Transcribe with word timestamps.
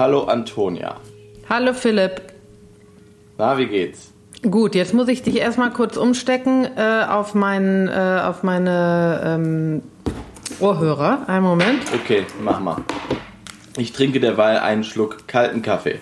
Hallo 0.00 0.22
Antonia. 0.22 0.96
Hallo 1.50 1.74
Philipp. 1.74 2.22
Na, 3.36 3.58
wie 3.58 3.66
geht's? 3.66 4.10
Gut, 4.50 4.74
jetzt 4.74 4.94
muss 4.94 5.08
ich 5.08 5.22
dich 5.22 5.36
erstmal 5.36 5.72
kurz 5.72 5.98
umstecken 5.98 6.66
äh, 6.74 7.04
auf, 7.06 7.34
mein, 7.34 7.86
äh, 7.86 8.22
auf 8.24 8.42
meine 8.42 9.20
ähm, 9.22 9.82
Ohrhörer. 10.58 11.28
Einen 11.28 11.44
Moment. 11.44 11.82
Okay, 11.94 12.24
mach 12.40 12.60
mal. 12.60 12.78
Ich 13.76 13.92
trinke 13.92 14.20
derweil 14.20 14.60
einen 14.60 14.84
Schluck 14.84 15.28
kalten 15.28 15.60
Kaffee. 15.60 15.98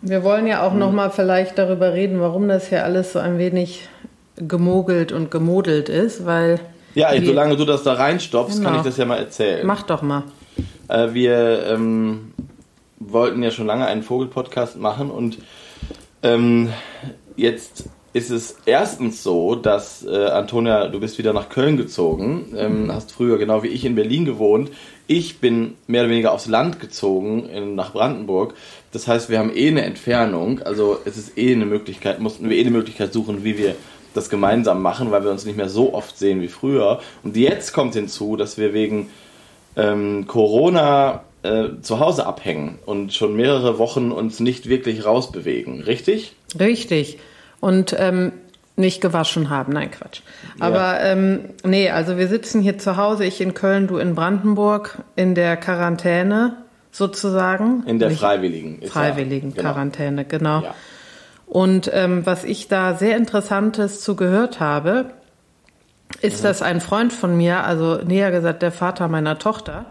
Wir 0.00 0.24
wollen 0.24 0.48
ja 0.48 0.66
auch 0.66 0.72
Hm. 0.72 0.80
noch 0.80 0.90
mal 0.90 1.10
vielleicht 1.12 1.56
darüber 1.56 1.92
reden, 1.92 2.20
warum 2.20 2.48
das 2.48 2.66
hier 2.66 2.82
alles 2.82 3.12
so 3.12 3.20
ein 3.20 3.38
wenig 3.38 3.88
gemogelt 4.34 5.12
und 5.12 5.30
gemodelt 5.30 5.88
ist, 5.88 6.26
weil 6.26 6.58
Ja, 6.94 7.12
wir- 7.12 7.24
solange 7.24 7.56
du 7.56 7.64
das 7.64 7.82
da 7.82 7.94
reinstopfst, 7.94 8.56
kann 8.62 8.72
Genau. 8.72 8.78
ich 8.78 8.84
das 8.84 8.96
ja 8.96 9.04
mal 9.04 9.18
erzählen. 9.18 9.66
mach 9.66 9.82
doch 9.82 10.02
mal. 10.02 10.24
Äh, 10.88 11.14
wir 11.14 11.66
ähm, 11.68 12.32
wollten 12.98 13.42
ja 13.42 13.50
schon 13.50 13.66
lange 13.66 13.86
einen 13.86 14.02
Vogelpodcast 14.02 14.78
machen 14.78 15.10
und 15.10 15.38
ähm, 16.22 16.70
jetzt 17.36 17.84
ist 18.14 18.30
es 18.30 18.56
erstens 18.66 19.22
so, 19.22 19.54
dass 19.54 20.04
äh, 20.04 20.26
Antonia, 20.26 20.88
du 20.88 21.00
bist 21.00 21.16
wieder 21.16 21.32
nach 21.32 21.48
Köln 21.48 21.78
gezogen, 21.78 22.52
ähm, 22.56 22.92
hast 22.92 23.10
früher 23.12 23.38
genau 23.38 23.62
wie 23.62 23.68
ich 23.68 23.86
in 23.86 23.94
Berlin 23.94 24.26
gewohnt. 24.26 24.70
Ich 25.06 25.38
bin 25.40 25.74
mehr 25.86 26.02
oder 26.02 26.10
weniger 26.10 26.32
aufs 26.32 26.46
Land 26.46 26.78
gezogen, 26.78 27.48
in, 27.48 27.74
nach 27.74 27.92
Brandenburg. 27.92 28.52
Das 28.92 29.08
heißt, 29.08 29.30
wir 29.30 29.38
haben 29.38 29.50
eh 29.54 29.68
eine 29.68 29.82
Entfernung, 29.82 30.60
also 30.62 30.98
es 31.06 31.16
ist 31.16 31.38
eh 31.38 31.54
eine 31.54 31.64
Möglichkeit, 31.64 32.20
mussten 32.20 32.50
wir 32.50 32.56
eh 32.58 32.60
eine 32.60 32.70
Möglichkeit 32.70 33.14
suchen, 33.14 33.44
wie 33.44 33.56
wir 33.56 33.76
das 34.14 34.28
gemeinsam 34.30 34.82
machen, 34.82 35.10
weil 35.10 35.24
wir 35.24 35.30
uns 35.30 35.44
nicht 35.44 35.56
mehr 35.56 35.68
so 35.68 35.94
oft 35.94 36.18
sehen 36.18 36.40
wie 36.40 36.48
früher. 36.48 37.00
Und 37.22 37.36
jetzt 37.36 37.72
kommt 37.72 37.94
hinzu, 37.94 38.36
dass 38.36 38.58
wir 38.58 38.72
wegen 38.74 39.08
ähm, 39.76 40.26
Corona 40.26 41.22
äh, 41.42 41.68
zu 41.80 41.98
Hause 41.98 42.26
abhängen 42.26 42.78
und 42.86 43.12
schon 43.14 43.34
mehrere 43.36 43.78
Wochen 43.78 44.12
uns 44.12 44.38
nicht 44.40 44.68
wirklich 44.68 45.04
rausbewegen, 45.04 45.82
richtig? 45.82 46.34
Richtig. 46.58 47.18
Und 47.60 47.96
ähm, 47.98 48.32
nicht 48.76 49.00
gewaschen 49.00 49.50
haben. 49.50 49.72
Nein, 49.72 49.90
Quatsch. 49.90 50.20
Aber 50.60 51.00
ähm, 51.00 51.40
nee, 51.64 51.90
also 51.90 52.16
wir 52.16 52.28
sitzen 52.28 52.60
hier 52.62 52.78
zu 52.78 52.96
Hause, 52.96 53.24
ich 53.24 53.40
in 53.40 53.54
Köln, 53.54 53.86
du 53.86 53.98
in 53.98 54.14
Brandenburg, 54.14 54.98
in 55.16 55.34
der 55.34 55.56
Quarantäne 55.56 56.56
sozusagen. 56.90 57.82
In 57.86 57.98
der 57.98 58.10
Nicht- 58.10 58.20
freiwilligen. 58.20 58.76
ist 58.80 58.94
ja- 58.94 59.00
freiwilligen 59.02 59.54
genau. 59.54 59.62
Quarantäne, 59.72 60.24
genau. 60.24 60.60
Ja. 60.62 60.74
Und 61.52 61.90
ähm, 61.92 62.24
was 62.24 62.44
ich 62.44 62.68
da 62.68 62.94
sehr 62.94 63.14
Interessantes 63.18 64.00
zu 64.00 64.16
gehört 64.16 64.58
habe, 64.58 65.10
ist, 66.22 66.44
dass 66.44 66.62
ein 66.62 66.80
Freund 66.80 67.12
von 67.12 67.36
mir, 67.36 67.64
also 67.64 67.96
näher 67.96 68.30
gesagt 68.30 68.62
der 68.62 68.72
Vater 68.72 69.06
meiner 69.08 69.38
Tochter, 69.38 69.84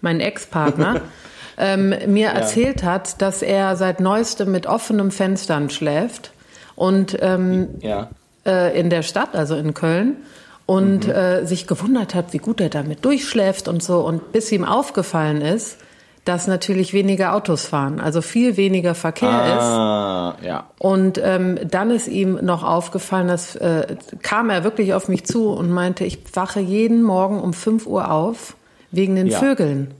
mein 0.00 0.20
Ex-Partner, 0.20 1.00
ähm, 1.58 1.92
mir 2.06 2.28
erzählt 2.28 2.84
hat, 2.84 3.20
dass 3.20 3.42
er 3.42 3.74
seit 3.74 3.98
neuestem 3.98 4.52
mit 4.52 4.68
offenem 4.68 5.10
Fenstern 5.10 5.70
schläft 5.70 6.30
und 6.76 7.18
ähm, 7.20 7.70
Ja. 7.80 8.10
äh, 8.46 8.78
in 8.78 8.88
der 8.88 9.02
Stadt, 9.02 9.34
also 9.34 9.56
in 9.56 9.74
Köln, 9.74 10.18
und 10.66 11.08
äh, 11.08 11.44
sich 11.44 11.66
gewundert 11.66 12.14
hat, 12.14 12.32
wie 12.32 12.38
gut 12.38 12.60
er 12.60 12.68
damit 12.68 13.04
durchschläft 13.04 13.66
und 13.66 13.82
so. 13.82 14.06
Und 14.06 14.30
bis 14.30 14.52
ihm 14.52 14.64
aufgefallen 14.64 15.40
ist, 15.40 15.78
dass 16.24 16.46
natürlich 16.46 16.92
weniger 16.92 17.34
Autos 17.34 17.66
fahren, 17.66 18.00
also 18.00 18.20
viel 18.20 18.58
weniger 18.58 18.94
Verkehr 18.94 19.30
ist. 19.56 19.62
Ah, 19.64 19.97
ja. 20.42 20.70
Und 20.78 21.20
ähm, 21.22 21.58
dann 21.70 21.90
ist 21.90 22.08
ihm 22.08 22.38
noch 22.42 22.62
aufgefallen, 22.64 23.28
dass 23.28 23.56
äh, 23.56 23.96
kam 24.22 24.50
er 24.50 24.64
wirklich 24.64 24.94
auf 24.94 25.08
mich 25.08 25.24
zu 25.24 25.48
und 25.50 25.70
meinte, 25.70 26.04
ich 26.04 26.18
wache 26.34 26.60
jeden 26.60 27.02
Morgen 27.02 27.40
um 27.40 27.52
5 27.52 27.86
Uhr 27.86 28.10
auf 28.10 28.56
wegen 28.90 29.14
den 29.16 29.26
Ja. 29.28 29.38
Vögeln. 29.38 29.94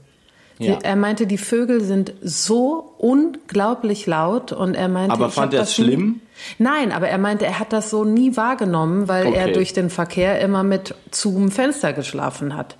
Ja. 0.57 0.77
Er 0.83 0.97
meinte, 0.97 1.25
die 1.25 1.37
Vögel 1.37 1.81
sind 1.81 2.11
so 2.21 2.93
unglaublich 2.97 4.05
laut 4.07 4.51
und 4.51 4.75
er 4.75 4.89
meinte, 4.89 5.13
Aber 5.13 5.29
fand 5.29 5.53
er 5.53 5.61
es 5.61 5.73
schlimm? 5.75 6.19
Nie, 6.57 6.65
nein, 6.65 6.91
aber 6.91 7.07
er 7.07 7.17
meinte, 7.17 7.45
er 7.45 7.59
hat 7.59 7.71
das 7.71 7.89
so 7.89 8.03
nie 8.03 8.35
wahrgenommen, 8.35 9.07
weil 9.07 9.27
er 9.33 9.43
Okay. 9.45 9.53
durch 9.53 9.71
den 9.73 9.89
Verkehr 9.89 10.41
immer 10.41 10.63
mit 10.63 10.95
zum 11.11 11.49
Fenster 11.51 11.93
geschlafen 11.93 12.57
hat. 12.57 12.75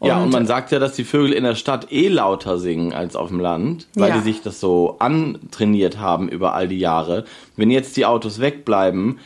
Ja, 0.00 0.18
und 0.18 0.24
Und- 0.26 0.32
man 0.32 0.46
sagt 0.46 0.70
ja, 0.70 0.78
dass 0.78 0.92
die 0.94 1.02
Vögel 1.04 1.32
in 1.32 1.42
der 1.44 1.56
Stadt 1.56 1.90
eh 1.90 2.06
lauter 2.08 2.58
singen 2.58 2.92
als 2.92 3.16
auf 3.16 3.28
dem 3.28 3.40
Land, 3.40 3.88
weil 3.96 4.10
Ja. 4.10 4.16
die 4.16 4.22
sich 4.22 4.42
das 4.42 4.60
so 4.60 4.96
antrainiert 5.00 5.98
haben 5.98 6.28
über 6.28 6.54
all 6.54 6.68
die 6.68 6.78
Jahre. 6.78 7.24
Wenn 7.56 7.70
jetzt 7.70 7.96
die 7.96 8.06
Autos 8.06 8.38
wegbleiben, 8.40 9.18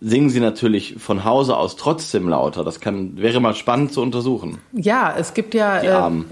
singen 0.00 0.30
sie 0.30 0.40
natürlich 0.40 0.96
von 0.98 1.24
Hause 1.24 1.56
aus 1.56 1.76
trotzdem 1.76 2.28
lauter. 2.28 2.62
Das 2.64 2.78
kann, 2.80 3.16
wäre 3.16 3.40
mal 3.40 3.54
spannend 3.54 3.92
zu 3.92 4.00
untersuchen. 4.00 4.58
Ja, 4.72 5.12
es 5.18 5.34
gibt 5.34 5.54
ja 5.54 5.80
Die 5.80 5.88
Armen. 5.88 6.26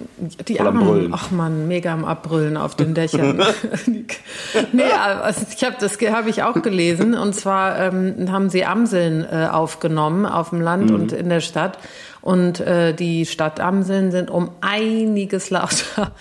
die 0.47 0.54
Voll 0.56 0.66
am 0.66 0.77
Armen. 0.77 0.88
Brüllen. 0.88 1.12
Ach 1.15 1.31
man, 1.32 1.66
mega 1.66 1.93
am 1.93 2.04
Abbrüllen 2.04 2.56
auf 2.56 2.77
den 2.77 2.94
Dächern. 2.94 3.38
nee, 4.72 4.82
also 5.22 5.47
ich 5.54 5.65
habe 5.65 5.77
das 5.81 5.99
habe 6.00 6.31
ich 6.31 6.43
auch 6.43 6.62
gelesen 6.62 7.15
und 7.15 7.34
zwar 7.34 7.78
ähm, 7.78 8.31
haben 8.31 8.50
sie 8.50 8.65
Amseln 8.65 9.25
äh, 9.25 9.49
aufgenommen 9.50 10.27
auf 10.27 10.50
dem 10.50 10.60
Land 10.60 10.91
Mhm. 10.91 10.94
und 10.94 11.12
in 11.12 11.28
der 11.28 11.41
Stadt 11.41 11.78
und 12.21 12.60
äh, 12.60 12.93
die 12.93 13.25
Stadtamseln 13.27 14.10
sind 14.10 14.31
um 14.31 14.50
einiges 14.60 15.50
lauter. 15.50 16.12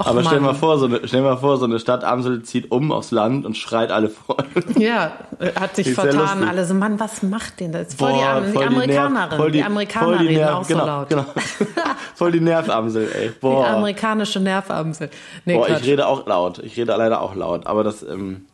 Och, 0.00 0.06
Aber 0.06 0.24
stell 0.24 0.40
mal 0.40 0.54
vor, 0.54 0.78
so 0.78 0.86
eine, 0.86 1.00
stell 1.06 1.20
mal 1.20 1.36
vor, 1.36 1.58
so 1.58 1.66
eine 1.66 1.78
Stadtamsel 1.78 2.42
zieht 2.42 2.70
um 2.70 2.90
aufs 2.90 3.10
Land 3.10 3.44
und 3.44 3.56
schreit 3.56 3.90
alle 3.92 4.08
voll. 4.08 4.36
Ja, 4.78 5.12
äh, 5.38 5.52
hat 5.60 5.76
sich 5.76 5.92
vertan. 5.92 6.42
Alle 6.42 6.64
so, 6.64 6.72
Mann, 6.74 6.98
was 6.98 7.22
macht 7.22 7.60
denn 7.60 7.72
das? 7.72 7.94
Voll 7.94 8.12
die, 8.12 8.18
Boah, 8.18 8.40
die 8.40 8.52
voll 8.52 8.64
Amerikanerin. 8.64 9.30
Nerv- 9.32 9.36
voll 9.36 9.50
die, 9.52 9.62
Amerikaner 9.62 10.18
die 10.18 10.26
reden 10.28 10.40
Nerv- 10.44 10.52
auch 10.54 10.66
genau, 10.66 10.80
so 10.80 10.86
laut. 10.86 11.08
Genau. 11.10 11.24
voll 12.14 12.32
die 12.32 12.40
Nervamsel, 12.40 13.08
ey. 13.14 13.28
Die 13.28 13.38
Boah. 13.40 13.66
amerikanische 13.68 14.40
Nervamsel. 14.40 15.10
Nee, 15.44 15.54
Boah, 15.56 15.66
Quatsch. 15.66 15.80
ich 15.82 15.86
rede 15.88 16.06
auch 16.06 16.26
laut. 16.26 16.58
Ich 16.60 16.76
rede 16.78 16.94
leider 16.96 17.20
auch 17.20 17.34
laut. 17.34 17.66
Aber 17.66 17.84
das, 17.84 18.02
ähm, 18.02 18.46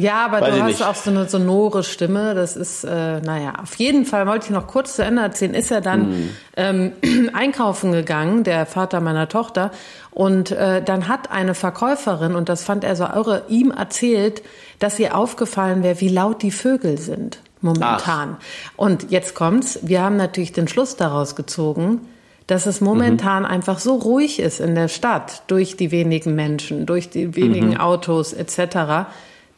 Ja, 0.00 0.24
aber 0.24 0.40
Weiß 0.40 0.54
du 0.54 0.60
hast 0.62 0.66
nicht. 0.68 0.82
auch 0.84 0.94
so 0.94 1.10
eine 1.10 1.28
sonore 1.28 1.82
Stimme. 1.84 2.34
Das 2.34 2.56
ist, 2.56 2.84
äh, 2.84 3.20
naja, 3.20 3.54
auf 3.62 3.74
jeden 3.76 4.04
Fall 4.06 4.26
wollte 4.26 4.46
ich 4.46 4.50
noch 4.50 4.66
kurz 4.66 4.96
zu 4.96 5.04
Ende 5.04 5.22
erzählen. 5.22 5.54
Ist 5.54 5.70
er 5.70 5.80
dann 5.80 6.08
Mhm. 6.10 6.30
ähm, 6.56 6.92
einkaufen 7.34 7.92
gegangen, 7.92 8.42
der 8.44 8.66
Vater 8.66 9.00
meiner 9.00 9.28
Tochter. 9.28 9.70
Und 10.10 10.50
äh, 10.52 10.82
dann 10.82 11.06
hat 11.08 11.30
eine 11.30 11.54
Verkäuferin, 11.54 12.34
und 12.34 12.48
das 12.48 12.64
fand 12.64 12.82
er 12.84 12.96
so 12.96 13.04
irre, 13.04 13.42
ihm 13.48 13.70
erzählt, 13.70 14.42
dass 14.78 14.98
ihr 14.98 15.14
aufgefallen 15.16 15.82
wäre, 15.82 16.00
wie 16.00 16.08
laut 16.08 16.42
die 16.42 16.50
Vögel 16.50 16.96
sind 16.98 17.40
momentan. 17.60 18.38
Und 18.76 19.10
jetzt 19.10 19.34
kommt's. 19.34 19.78
Wir 19.82 20.02
haben 20.02 20.16
natürlich 20.16 20.52
den 20.52 20.66
Schluss 20.66 20.96
daraus 20.96 21.36
gezogen, 21.36 22.00
dass 22.46 22.64
es 22.66 22.80
momentan 22.80 23.44
einfach 23.46 23.78
so 23.78 23.94
ruhig 23.96 24.40
ist 24.40 24.58
in 24.60 24.74
der 24.74 24.88
Stadt 24.88 25.42
durch 25.46 25.76
die 25.76 25.90
wenigen 25.92 26.34
Menschen, 26.34 26.86
durch 26.86 27.10
die 27.10 27.36
wenigen 27.36 27.76
Autos 27.76 28.32
etc., 28.32 29.06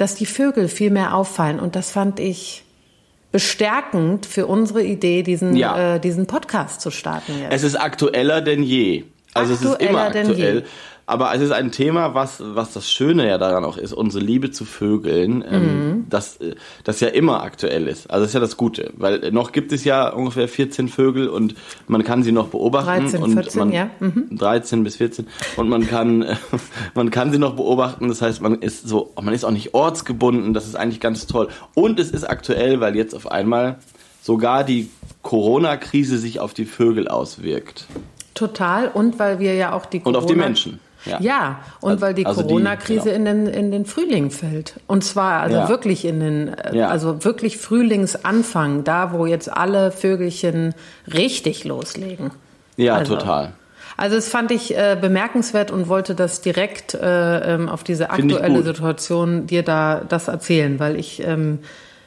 dass 0.02 0.16
die 0.16 0.26
Vögel 0.26 0.66
viel 0.66 0.90
mehr 0.90 1.14
auffallen. 1.14 1.60
Und 1.60 1.76
das 1.76 1.92
fand 1.92 2.18
ich 2.18 2.64
bestärkend 3.30 4.26
für 4.26 4.46
unsere 4.46 4.82
Idee, 4.82 5.22
diesen, 5.22 5.54
Ja. 5.54 5.94
äh, 5.94 6.00
diesen 6.00 6.26
Podcast 6.26 6.80
zu 6.80 6.90
starten 6.90 7.40
jetzt. 7.40 7.52
es 7.52 7.62
ist 7.62 7.76
aktueller 7.76 8.40
denn 8.40 8.64
je. 8.64 9.04
Also 9.32 9.54
es 9.54 9.60
ist 9.62 9.66
Aktueller 9.70 9.90
immer 9.90 10.10
denn 10.10 10.26
aktuell. 10.28 10.64
Aber 11.12 11.34
es 11.34 11.43
ist 11.43 11.50
ein 11.53 11.71
Thema, 11.73 12.15
was, 12.15 12.43
was 12.43 12.73
das 12.73 12.91
Schöne 12.91 13.28
ja 13.28 13.37
daran 13.37 13.65
auch 13.65 13.77
ist, 13.77 13.93
unsere 13.93 14.25
Liebe 14.25 14.50
zu 14.50 14.65
Vögeln, 14.65 15.45
ähm, 15.49 15.62
Mhm. 15.62 16.06
dass 16.09 16.39
äh, 16.39 16.55
das 16.84 17.00
ja 17.00 17.09
immer 17.09 17.43
aktuell 17.43 17.87
ist. 17.87 18.11
Also 18.11 18.23
das 18.23 18.31
ist 18.31 18.34
ja 18.34 18.41
das 18.41 18.56
Gute, 18.56 18.91
weil 18.97 19.31
noch 19.31 19.53
gibt 19.53 19.73
es 19.73 19.84
ja 19.84 20.09
ungefähr 20.09 20.49
14 20.49 20.89
Vögel 20.89 21.28
und 21.28 21.55
man 21.87 22.03
kann 22.03 22.23
sie 22.23 22.33
noch 22.33 22.49
beobachten. 22.49 23.03
13, 23.05 23.23
und 23.23 23.33
14, 23.34 23.59
man, 23.59 23.73
ja. 23.73 23.91
Mhm. 24.00 24.37
13 24.39 24.83
bis 24.84 24.97
14 24.97 25.27
und 25.56 25.69
man 25.69 25.87
kann, 25.87 26.25
man 26.94 27.11
kann 27.11 27.31
sie 27.31 27.38
noch 27.38 27.56
beobachten. 27.56 28.08
Das 28.08 28.23
heißt, 28.23 28.41
man 28.41 28.55
ist 28.56 28.88
so, 28.88 29.12
man 29.20 29.35
ist 29.35 29.44
auch 29.44 29.50
nicht 29.50 29.75
ortsgebunden. 29.75 30.55
Das 30.55 30.67
ist 30.67 30.76
eigentlich 30.76 31.00
ganz 31.00 31.26
toll. 31.26 31.49
Und 31.75 32.00
es 32.00 32.11
ist 32.11 32.25
aktuell, 32.25 32.81
weil 32.81 32.97
jetzt 32.97 33.15
auf 33.15 33.31
einmal 33.31 33.76
sogar 34.23 34.65
die 34.65 34.88
Corona-Krise 35.23 36.19
sich 36.19 36.41
auf 36.41 36.55
die 36.55 36.65
Vögel 36.65 37.08
auswirkt. 37.08 37.87
Total. 38.35 38.88
Und 38.88 39.19
weil 39.19 39.38
wir 39.41 39.55
ja 39.55 39.73
auch 39.73 39.85
die 39.87 39.99
Und 39.99 40.05
Corona 40.05 40.19
auf 40.20 40.26
die 40.26 40.35
Menschen. 40.37 40.81
Ja. 41.04 41.20
Ja, 41.20 41.58
und 41.81 41.90
Also- 41.93 42.02
weil 42.02 42.14
die 42.14 42.26
also 42.26 42.43
Corona-Krise 42.43 43.12
genau. 43.12 43.16
in, 43.16 43.25
den, 43.25 43.46
in 43.54 43.70
den 43.72 43.87
Frühling 43.87 44.31
fällt. 44.31 44.75
Und 44.87 45.02
zwar 45.04 45.40
also 45.40 45.56
Ja. 45.56 45.69
wirklich 45.69 46.04
in 46.04 46.20
den, 46.20 46.49
äh, 46.54 46.76
Ja. 46.76 46.88
also 46.88 47.25
wirklich 47.25 47.58
Frühlingsanfang, 47.58 48.84
da 48.84 49.12
wo 49.12 49.26
jetzt 49.26 49.52
alle 49.52 49.90
Vögelchen 49.93 50.75
richtig 51.12 51.64
loslegen. 51.64 52.31
Ja, 52.76 52.94
Also- 52.94 53.16
total. 53.16 53.52
Also 53.96 54.16
das 54.16 54.28
fand 54.28 54.50
ich 54.50 54.76
äh, 54.76 54.96
bemerkenswert 54.99 55.70
und 55.70 55.87
wollte 55.88 56.14
das 56.14 56.40
direkt 56.40 56.94
äh, 56.94 57.55
ähm, 57.55 57.69
auf 57.69 57.84
diese 57.84 58.10
aktuelle. 58.10 58.62
Situation 58.62 59.46
dir 59.46 59.62
da 59.62 60.00
das 60.08 60.28
erzählen, 60.28 60.81
weil 60.81 60.96
ich 60.98 61.22
ähm, 61.25 61.58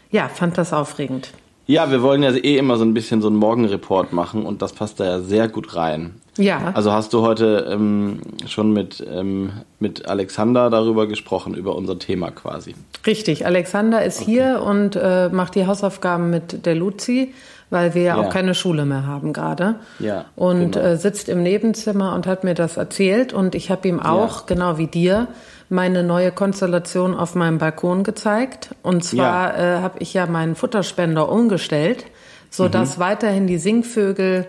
ja 0.10 0.28
fand 0.28 0.58
das 0.58 0.74
aufregend. 0.74 1.30
Ja, 1.68 1.92
wir 1.92 2.02
wollen 2.02 2.24
ja 2.24 2.32
eh 2.32 2.58
immer 2.58 2.78
so 2.78 2.86
ein 2.86 2.94
bisschen 2.96 3.22
so 3.22 3.28
einen 3.28 3.38
Morgenreport 3.38 4.14
machen 4.14 4.46
und 4.46 4.62
das 4.64 4.74
passt 4.74 5.00
da 5.00 5.06
ja 5.06 5.20
sehr 5.20 5.48
gut 5.48 5.76
rein. 5.76 6.16
Ja. 6.38 6.72
Also 6.74 6.92
hast 6.92 7.14
du 7.14 7.22
heute 7.22 7.68
ähm, 7.72 8.20
schon 8.46 8.74
mit, 8.74 9.06
ähm, 9.10 9.52
mit 9.80 10.08
Alexander 10.08 10.70
darüber 10.70 11.08
gesprochen, 11.08 11.54
über 11.54 11.76
unser 11.76 11.98
Thema 11.98 12.32
quasi. 12.32 12.76
Richtig, 13.06 13.46
Alexander 13.46 14.04
ist 14.04 14.22
okay. 14.22 14.32
hier 14.32 14.62
und 14.62 14.96
äh, 14.96 15.30
macht 15.30 15.56
die 15.56 15.66
Hausaufgaben 15.66 16.30
mit 16.30 16.66
der 16.66 16.76
Luzi, 16.76 17.34
weil 17.70 17.94
wir 17.96 18.04
ja 18.04 18.16
auch 18.18 18.30
keine 18.30 18.54
Schule 18.54 18.86
mehr 18.86 19.08
haben 19.08 19.34
gerade. 19.34 19.76
Ja. 20.00 20.26
Und 20.36 20.74
genau. 20.74 20.86
äh, 20.86 20.98
sitzt 20.98 21.30
im 21.30 21.42
Nebenzimmer 21.42 22.14
und 22.14 22.28
hat 22.28 22.44
mir 22.44 22.54
das 22.54 22.78
erzählt 22.78 23.34
und 23.34 23.56
ich 23.56 23.72
habe 23.72 23.88
ihm 23.88 24.00
auch, 24.00 24.40
ja. 24.40 24.44
genau 24.48 24.78
wie 24.78 24.88
dir, 24.88 25.28
meine 25.70 26.04
neue 26.04 26.32
Konstellation 26.32 27.16
auf 27.16 27.34
meinem 27.36 27.58
Balkon 27.58 28.04
gezeigt. 28.04 28.76
Und 28.84 29.04
zwar 29.04 29.58
ja. 29.58 29.78
äh, 29.78 29.82
habe 29.82 30.00
ich 30.00 30.14
ja 30.14 30.28
meinen 30.28 30.56
Futterspender 30.56 31.30
umgestellt, 31.30 32.06
sodass 32.50 32.98
mhm. 32.98 33.02
weiterhin 33.02 33.48
die 33.48 33.58
Singvögel 33.58 34.46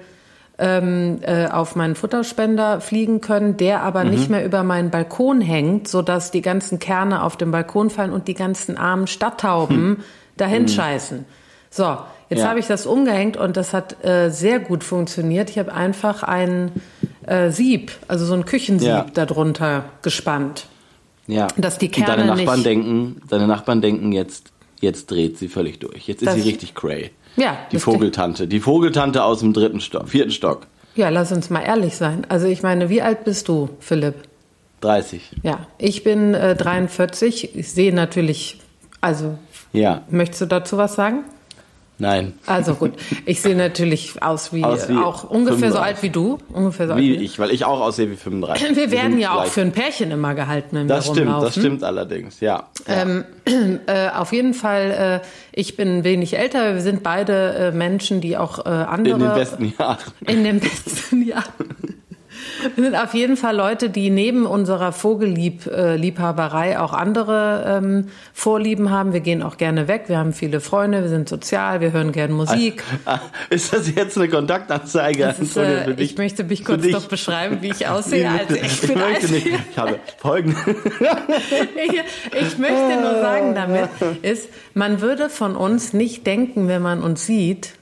ähm, 0.59 1.19
äh, 1.23 1.47
auf 1.47 1.77
meinen 1.77 1.95
Futterspender 1.95 2.81
fliegen 2.81 3.21
können, 3.21 3.57
der 3.57 3.83
aber 3.83 4.05
mhm. 4.05 4.11
nicht 4.11 4.31
mehr 4.31 4.45
über 4.45 4.63
meinen 4.63 4.91
Balkon 4.91 5.41
hängt, 5.41 5.89
sodass 5.89 6.31
die 6.31 6.43
ganzen 6.43 6.79
Kerne 6.79 7.23
auf 7.23 7.37
den 7.37 7.51
Balkon 7.51 7.91
fallen 7.91 8.13
und 8.13 8.29
die 8.29 8.35
ganzen 8.35 8.77
armen 8.77 9.07
Stadttauben 9.07 9.77
hm. 9.77 9.97
dahin 10.37 10.63
mhm. 10.63 10.69
scheißen. 10.69 11.25
So, 11.71 11.99
jetzt 12.31 12.41
ja. 12.41 12.49
habe 12.49 12.59
ich 12.59 12.67
das 12.67 12.87
umgehängt 12.87 13.37
und 13.37 13.57
das 13.57 13.75
hat 13.75 14.03
äh, 14.05 14.31
sehr 14.31 14.59
gut 14.59 14.83
funktioniert. 14.83 15.51
Ich 15.51 15.59
habe 15.59 15.75
einfach 15.75 16.23
ein 16.23 16.73
äh, 17.27 17.51
Sieb, 17.51 17.93
also 18.09 18.25
so 18.25 18.33
ein 18.33 18.47
Küchensieb 18.47 18.89
ja. 18.89 19.07
darunter 19.13 19.85
gespannt. 20.01 20.69
Ja. 21.27 21.49
Dass 21.59 21.77
die 21.77 21.89
Kerne 21.89 22.13
und 22.13 22.29
deine 22.29 22.37
Nachbarn 22.37 22.59
nicht 22.59 22.67
denken, 22.67 23.23
deine 23.29 23.47
Nachbarn 23.47 23.83
denken 23.83 24.13
jetzt, 24.13 24.53
jetzt 24.81 25.11
dreht 25.11 25.37
sie 25.37 25.49
völlig 25.49 25.81
durch. 25.81 26.07
Jetzt 26.07 26.23
ist 26.23 26.33
sie 26.33 26.41
richtig 26.41 26.75
cray. 26.75 27.11
Ja. 27.37 27.59
Die 27.71 27.79
Vogeltante. 27.79 28.47
Die 28.47 28.61
Vogeltante 28.61 29.23
aus 29.25 29.41
dem 29.41 29.53
dritten 29.53 29.81
Stock, 29.81 30.09
vierten 30.09 30.31
Stock. 30.31 30.67
Ja, 30.95 31.11
lass 31.11 31.31
uns 31.31 31.51
mal 31.51 31.61
ehrlich 31.61 31.97
sein. 31.97 32.27
Also 32.29 32.47
ich 32.47 32.63
meine, 32.63 32.89
wie 32.89 33.03
alt 33.03 33.25
bist 33.25 33.49
du, 33.49 33.69
Philipp? 33.81 34.15
30. 34.81 35.23
Ja, 35.43 35.67
ich 35.79 36.05
bin 36.05 36.35
äh, 36.35 36.55
43. 36.57 37.57
Ich 37.57 37.73
sehe 37.73 37.95
natürlich, 37.95 38.61
also 39.01 39.39
ja. 39.73 40.03
möchtest 40.11 40.43
du 40.43 40.47
dazu 40.47 40.77
was 40.77 40.95
sagen? 40.95 41.25
Nein. 41.99 42.35
Also 42.45 42.75
gut, 42.75 42.93
ich 43.25 43.41
sehe 43.41 43.57
natürlich 43.57 44.23
aus 44.23 44.53
wie, 44.53 44.63
aus 44.63 44.89
wie 44.89 44.97
auch 44.97 45.25
ungefähr 45.25 45.71
35. 45.71 45.73
so 45.73 45.79
alt 45.79 46.03
wie 46.03 46.11
du, 46.11 46.39
ungefähr 46.53 46.89
so 46.89 46.97
wie 46.97 47.13
alt 47.13 47.23
ich, 47.23 47.39
weil 47.39 47.51
ich 47.51 47.65
auch 47.65 47.81
aussehe 47.81 48.11
wie 48.11 48.17
35. 48.17 48.69
Wir, 48.69 48.77
wir 48.77 48.91
werden 48.91 49.19
ja 49.19 49.33
auch 49.33 49.47
für 49.47 49.63
ein 49.63 49.73
Pärchen 49.73 50.11
immer 50.11 50.35
gehalten, 50.35 50.77
wenn 50.77 50.89
das 50.89 51.07
wir 51.07 51.15
stimmt, 51.15 51.27
rumlaufen. 51.29 51.47
Das 51.47 51.55
stimmt 51.55 51.85
allerdings, 51.85 52.41
ja. 52.41 52.69
Ähm, 52.87 53.25
äh, 53.87 54.11
auf 54.11 54.33
jeden 54.33 54.53
Fall, 54.53 55.23
äh, 55.25 55.27
ich 55.53 55.77
bin 55.77 56.05
wenig 56.05 56.37
älter. 56.39 56.75
Wir 56.75 56.83
sind 56.83 57.03
beide 57.03 57.55
äh, 57.55 57.73
Menschen, 57.73 58.21
die 58.21 58.37
auch 58.37 58.67
äh, 58.67 58.69
andere 58.69 59.15
in 59.15 59.21
den 59.21 59.35
besten 59.35 59.75
Jahren. 59.79 59.99
In 60.27 60.45
den 60.45 60.61
besten 60.61 61.23
Jahren. 61.27 61.96
Wir 62.75 62.85
sind 62.85 62.95
auf 62.97 63.15
jeden 63.15 63.37
Fall 63.37 63.57
Leute, 63.57 63.91
die 63.91 64.11
neben 64.11 64.47
unserer 64.47 64.93
Vogelliebhaberei 64.93 66.79
auch 66.79 66.93
andere 66.93 67.65
ähm, 67.67 68.09
Vorlieben 68.33 68.91
haben. 68.91 69.13
Wir 69.13 69.21
gehen 69.21 69.43
auch 69.43 69.57
gerne 69.57 69.89
weg, 69.89 70.05
wir 70.09 70.19
haben 70.19 70.33
viele 70.33 70.61
Freunde, 70.61 71.03
wir 71.03 71.09
sind 71.09 71.29
sozial, 71.29 71.81
wir 71.81 71.93
hören 71.93 72.13
gerne 72.13 72.35
Musik. 72.35 72.83
Ah, 73.05 73.21
ist 73.51 73.73
das 73.73 73.95
jetzt 73.95 74.17
eine 74.17 74.29
Kontaktanzeige? 74.29 75.35
Ist, 75.41 75.57
äh, 75.57 75.93
ich 75.93 76.17
möchte 76.19 76.45
mich 76.45 76.65
kurz 76.65 76.87
doch 76.89 77.07
beschreiben, 77.07 77.59
wie 77.61 77.69
ich 77.69 77.87
aussehe. 77.89 78.29
Also 78.29 78.55
ich, 78.55 78.63
ich, 78.63 78.81
bin 78.83 78.99
möchte 78.99 79.33
nicht. 79.33 79.47
Ich 79.71 79.79
habe 79.79 79.99
folgende. 80.19 80.57
ich, 80.67 81.93
ich 82.33 82.59
möchte 82.59 83.01
nur 83.01 83.21
sagen 83.21 83.55
damit, 83.55 83.89
ist, 84.23 84.49
man 84.75 85.01
würde 85.01 85.31
von 85.31 85.57
uns 85.57 85.93
nicht 85.93 86.27
denken, 86.27 86.69
wenn 86.69 86.83
man 86.83 87.03
uns 87.03 87.27
sieht, 87.27 87.75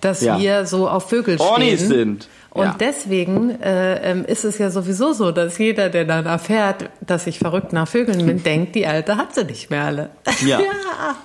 dass 0.00 0.20
ja. 0.20 0.38
wir 0.38 0.66
so 0.66 0.88
auf 0.88 1.08
Vögel 1.08 1.36
stehen. 1.36 1.48
Ornis 1.48 1.88
sind. 1.88 2.28
Und 2.50 2.64
ja. 2.64 2.76
deswegen 2.80 3.50
äh, 3.60 4.10
ähm, 4.10 4.24
ist 4.24 4.44
es 4.44 4.58
ja 4.58 4.70
sowieso 4.70 5.12
so, 5.12 5.32
dass 5.32 5.58
jeder, 5.58 5.90
der 5.90 6.04
dann 6.04 6.26
erfährt, 6.26 6.88
dass 7.00 7.26
ich 7.26 7.38
verrückt 7.38 7.72
nach 7.72 7.86
Vögeln 7.86 8.26
bin, 8.26 8.42
denkt, 8.44 8.74
die 8.74 8.86
Alte 8.86 9.16
hat 9.16 9.34
sie 9.34 9.44
nicht 9.44 9.70
mehr 9.70 9.84
alle. 9.84 10.10
Ja. 10.46 10.60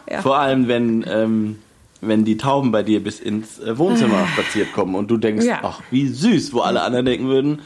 ja. 0.10 0.22
Vor 0.22 0.40
allem, 0.40 0.68
wenn, 0.68 1.06
ähm, 1.08 1.60
wenn 2.02 2.26
die 2.26 2.38
Tauben 2.38 2.72
bei 2.72 2.84
dir 2.84 3.02
bis 3.04 3.20
ins 3.20 3.60
äh, 3.60 3.78
Wohnzimmer 3.78 4.28
spaziert 4.34 4.74
kommen 4.74 4.96
und 4.96 5.10
du 5.10 5.18
denkst, 5.18 5.46
ach, 5.62 5.82
wie 5.92 6.08
süß, 6.08 6.54
wo 6.54 6.62
alle 6.62 6.82
anderen 6.82 7.06
denken 7.06 7.28
würden, 7.28 7.62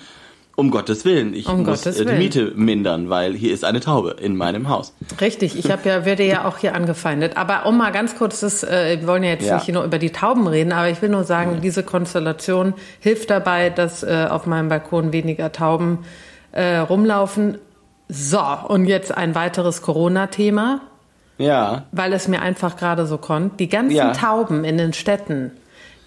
um 0.58 0.72
Gottes 0.72 1.06
Willen, 1.06 1.36
ich 1.36 1.48
um 1.48 1.64
muss 1.64 1.86
äh, 1.86 2.04
die 2.04 2.14
Miete 2.14 2.52
mindern, 2.56 3.12
weil 3.12 3.36
hier 3.36 3.54
ist 3.54 3.64
eine 3.64 3.80
Taube 3.80 4.16
in 4.20 4.36
meinem 4.36 4.70
Haus. 4.70 4.92
Richtig, 5.22 5.58
ich 5.58 5.70
habe 5.70 5.88
ja 5.88 6.04
werde 6.04 6.24
ja 6.24 6.46
auch 6.46 6.58
hier 6.58 6.74
angefeindet. 6.74 7.38
Aber 7.38 7.68
um 7.68 7.78
mal 7.78 7.92
ganz 7.92 8.18
kurz, 8.18 8.40
das, 8.40 8.64
äh, 8.64 8.98
wir 9.00 9.08
wollen 9.08 9.24
ja 9.24 9.30
jetzt 9.30 9.46
ja. 9.46 9.58
nicht 9.58 9.72
nur 9.72 9.84
über 9.84 10.00
die 10.00 10.10
Tauben 10.10 10.48
reden, 10.48 10.72
aber 10.72 10.90
ich 10.90 11.00
will 11.00 11.10
nur 11.10 11.26
sagen, 11.26 11.54
ja. 11.54 11.60
diese 11.60 11.84
Konstellation 11.84 12.74
hilft 13.00 13.30
dabei, 13.30 13.70
dass 13.70 14.02
äh, 14.02 14.26
auf 14.28 14.48
meinem 14.48 14.68
Balkon 14.68 15.14
weniger 15.14 15.52
Tauben 15.52 16.00
äh, 16.54 16.78
rumlaufen. 16.78 17.60
So, 18.10 18.42
und 18.68 18.88
jetzt 18.88 19.16
ein 19.16 19.36
weiteres 19.36 19.84
Corona-Thema. 19.84 20.82
Ja. 21.38 21.84
Weil 21.92 22.14
es 22.14 22.28
mir 22.28 22.42
einfach 22.42 22.78
gerade 22.78 23.06
so 23.06 23.20
kommt. 23.20 23.60
Die 23.60 23.70
ganzen 23.70 23.96
ja. 23.96 24.12
Tauben 24.12 24.64
in 24.64 24.80
den 24.80 24.94
Städten, 24.94 25.52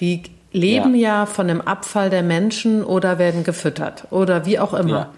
die 0.00 0.24
leben 0.52 0.94
ja. 0.94 1.20
ja. 1.20 1.26
von 1.26 1.48
dem 1.48 1.60
Abfall 1.60 2.10
der 2.10 2.22
Menschen 2.22 2.84
oder 2.84 3.18
werden 3.18 3.44
gefüttert 3.44 4.06
oder 4.10 4.46
wie 4.46 4.58
auch 4.58 4.74
immer. 4.74 4.90
Ja. 4.90 5.10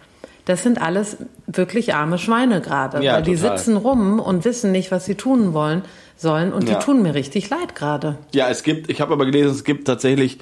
Das 0.44 0.64
sind 0.64 0.82
alles 0.82 1.19
wirklich 1.46 1.94
arme 1.94 2.19
Schweine 2.19 2.61
gerade, 2.61 3.02
ja, 3.02 3.14
weil 3.14 3.23
die 3.23 3.37
sitzen 3.37 3.76
rum 3.76 4.19
und 4.19 4.44
wissen 4.44 4.73
nicht, 4.73 4.90
was 4.90 5.05
sie 5.05 5.14
tun 5.14 5.55
wollen 5.55 5.82
sollen 6.17 6.52
und 6.52 6.69
die 6.69 6.75
tun 6.75 7.02
mir 7.02 7.14
richtig 7.14 7.49
leid 7.49 7.76
gerade. 7.76 8.19
Ja, 8.32 8.49
es 8.49 8.64
gibt, 8.64 8.90
ich 8.90 9.00
habe 9.00 9.12
aber 9.12 9.25
gelesen, 9.25 9.52
es 9.52 9.62
gibt 9.62 9.87
tatsächlich 9.87 10.38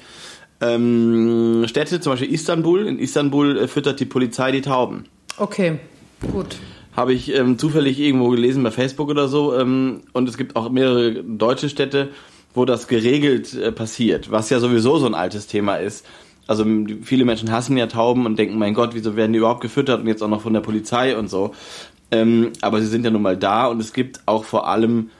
ähm, 0.59 1.65
Städte, 1.67 1.99
zum 1.99 2.13
Beispiel 2.13 2.33
Istanbul. 2.33 2.87
In 2.87 2.97
Istanbul 2.97 3.59
äh, 3.59 3.67
füttert 3.67 3.99
die 3.99 4.05
Polizei 4.05 4.51
die 4.51 4.61
Tauben. 4.61 5.05
Okay, 5.37 5.79
gut 6.31 6.57
habe 6.95 7.13
ich 7.13 7.33
ähm, 7.33 7.57
zufällig 7.57 7.99
irgendwo 7.99 8.29
gelesen 8.29 8.63
bei 8.63 8.71
Facebook 8.71 9.09
oder 9.09 9.27
so. 9.27 9.57
Ähm, 9.57 10.01
und 10.13 10.27
es 10.27 10.37
gibt 10.37 10.55
auch 10.55 10.69
mehrere 10.69 11.23
deutsche 11.23 11.69
Städte, 11.69 12.09
wo 12.53 12.65
das 12.65 12.87
geregelt 12.87 13.53
äh, 13.53 13.71
passiert, 13.71 14.31
was 14.31 14.49
ja 14.49 14.59
sowieso 14.59 14.97
so 14.97 15.05
ein 15.05 15.15
altes 15.15 15.47
Thema 15.47 15.77
ist. 15.77 16.05
Also 16.47 16.65
viele 17.03 17.23
Menschen 17.23 17.51
hassen 17.51 17.77
ja 17.77 17.87
Tauben 17.87 18.25
und 18.25 18.37
denken, 18.37 18.57
mein 18.57 18.73
Gott, 18.73 18.93
wieso 18.93 19.15
werden 19.15 19.31
die 19.31 19.39
überhaupt 19.39 19.61
gefüttert 19.61 20.01
und 20.01 20.07
jetzt 20.07 20.21
auch 20.21 20.27
noch 20.27 20.41
von 20.41 20.53
der 20.53 20.59
Polizei 20.61 21.15
und 21.15 21.29
so. 21.29 21.53
Ähm, 22.11 22.51
aber 22.61 22.81
sie 22.81 22.87
sind 22.87 23.05
ja 23.05 23.11
nun 23.11 23.21
mal 23.21 23.37
da 23.37 23.67
und 23.67 23.79
es 23.79 23.93
gibt 23.93 24.21
auch 24.25 24.43
vor 24.43 24.67
allem 24.67 25.11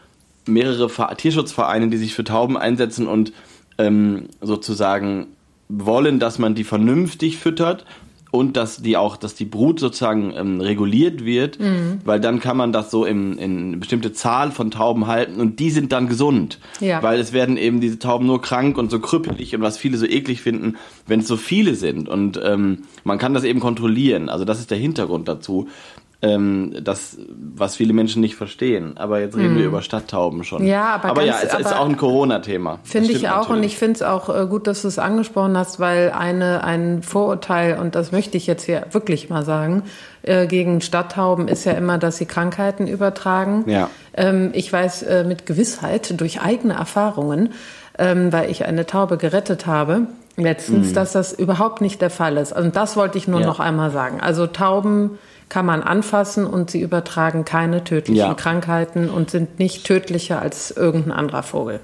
mehrere 0.46 0.90
Tierschutzvereine, 1.16 1.88
die 1.88 1.98
sich 1.98 2.14
für 2.14 2.24
Tauben 2.24 2.58
einsetzen 2.58 3.08
und 3.08 3.32
ähm, 3.78 4.28
sozusagen 4.42 5.28
wollen, 5.70 6.20
dass 6.20 6.38
man 6.38 6.56
die 6.56 6.66
vernünftig 6.66 7.38
füttert 7.38 7.86
und 8.32 8.56
dass 8.56 8.82
die 8.82 8.96
auch, 8.96 9.18
dass 9.18 9.36
die 9.36 9.46
Brut 9.46 9.80
sozusagen 9.80 10.34
ähm, 10.36 10.62
reguliert 10.62 11.26
wird, 11.26 11.60
mhm. 11.60 12.00
weil 12.06 12.22
dann 12.22 12.40
kann 12.40 12.56
man 12.56 12.72
das 12.72 12.90
so 12.90 13.04
in, 13.04 13.38
in 13.38 13.68
eine 13.68 13.78
bestimmte 13.78 14.14
Zahl 14.14 14.52
von 14.52 14.72
Tauben 14.72 15.08
halten 15.08 15.40
und 15.40 15.60
die 15.60 15.70
sind 15.70 15.92
dann 15.92 16.08
gesund. 16.08 16.60
Ja. 16.80 17.04
Weil 17.04 17.20
es 17.20 17.34
werden 17.34 17.58
eben 17.58 17.82
diese 17.82 18.00
Tauben 18.00 18.26
nur 18.26 18.42
krank 18.42 18.78
und 18.78 18.90
so 18.90 19.00
krüppelig 19.00 19.54
und 19.54 19.62
was 19.62 19.78
viele 19.78 19.98
so 19.98 20.06
eklig 20.06 20.42
finden, 20.42 20.78
wenn 21.08 21.20
es 21.20 21.28
so 21.28 21.36
viele 21.36 21.76
sind. 21.76 22.08
Und 22.08 22.40
ähm, 22.42 22.84
man 23.04 23.18
kann 23.18 23.34
das 23.34 23.44
eben 23.44 23.60
kontrollieren. 23.60 24.30
Also 24.30 24.46
das 24.46 24.60
ist 24.60 24.72
der 24.72 24.78
Hintergrund 24.78 25.28
dazu 25.28 25.68
ähm, 26.24 26.76
das, 26.82 27.18
was 27.56 27.76
viele 27.76 27.94
Menschen 27.94 28.22
nicht 28.22 28.36
verstehen. 28.36 28.98
Aber 28.98 29.20
jetzt 29.20 29.36
reden 29.36 29.54
mm. 29.54 29.58
wir 29.58 29.64
mhm. 29.64 29.70
über 29.70 29.82
Stadttauben 29.82 30.44
schon. 30.44 30.66
Ja, 30.66 30.90
aber, 30.94 31.10
aber 31.10 31.26
ganz, 31.26 31.42
ja, 31.42 31.48
es 31.48 31.66
ist 31.66 31.76
auch 31.76 31.86
ein 31.86 31.98
Corona-Thema. 31.98 32.80
Finde 32.84 33.12
ich 33.12 33.30
auch 33.30 33.50
natürlich. 33.50 33.50
und 33.50 33.64
ich 33.64 33.78
finde 33.78 33.94
es 33.96 34.02
auch 34.04 34.30
äh, 34.30 34.46
gut, 34.46 34.68
dass 34.68 34.84
du 34.84 34.88
es 34.88 35.00
angesprochen 35.00 35.58
hast, 35.58 35.80
weil 35.80 36.12
eine, 36.12 36.64
ein 36.64 37.02
Vorurteil, 37.02 37.80
und 37.80 37.96
das 37.96 38.12
möchte 38.12 38.38
ich 38.38 38.46
jetzt 38.46 38.66
hier 38.66 38.86
wirklich 38.92 39.30
mal 39.30 39.44
sagen, 39.44 39.84
äh, 40.22 40.46
gegen 40.46 40.82
Stadttauben 40.82 41.48
ist 41.48 41.66
ja 41.66 41.72
immer, 41.72 41.98
dass 41.98 42.18
sie 42.18 42.28
Krankheiten 42.28 42.86
übertragen. 42.86 43.64
Ja. 43.68 43.90
Ähm, 44.14 44.52
ich 44.54 44.72
weiß 44.72 45.04
äh, 45.04 45.24
mit 45.24 45.48
Gewissheit 45.48 46.20
durch 46.22 46.42
eigene 46.42 46.76
Erfahrungen, 46.76 47.54
ähm, 47.98 48.32
weil 48.32 48.52
ich 48.52 48.66
eine 48.66 48.86
Taube 48.86 49.18
gerettet 49.18 49.66
habe, 49.66 50.06
letztens, 50.38 50.92
mm. 50.92 50.94
dass 50.94 51.14
das 51.14 51.34
überhaupt 51.34 51.82
nicht 51.82 52.00
der 52.00 52.12
Fall 52.12 52.38
ist. 52.38 52.54
Und 52.54 52.76
das 52.76 52.96
wollte 52.96 53.18
ich 53.18 53.28
nur 53.28 53.42
ja. 53.42 53.48
noch 53.48 53.60
einmal 53.60 53.90
sagen. 53.90 54.22
Also 54.22 54.46
Tauben 54.46 55.18
kann 55.52 55.66
man 55.66 55.84
anfassen 55.84 56.46
und 56.46 56.72
sie 56.72 56.80
übertragen 56.80 57.44
keine 57.44 57.84
tödlichen 57.84 58.16
ja. 58.16 58.34
Krankheiten 58.34 59.10
und 59.10 59.30
sind 59.30 59.60
nicht 59.60 59.84
tödlicher 59.84 60.42
als 60.42 60.72
irgendein 60.72 61.12
anderer 61.12 61.44
Vogel. 61.44 61.82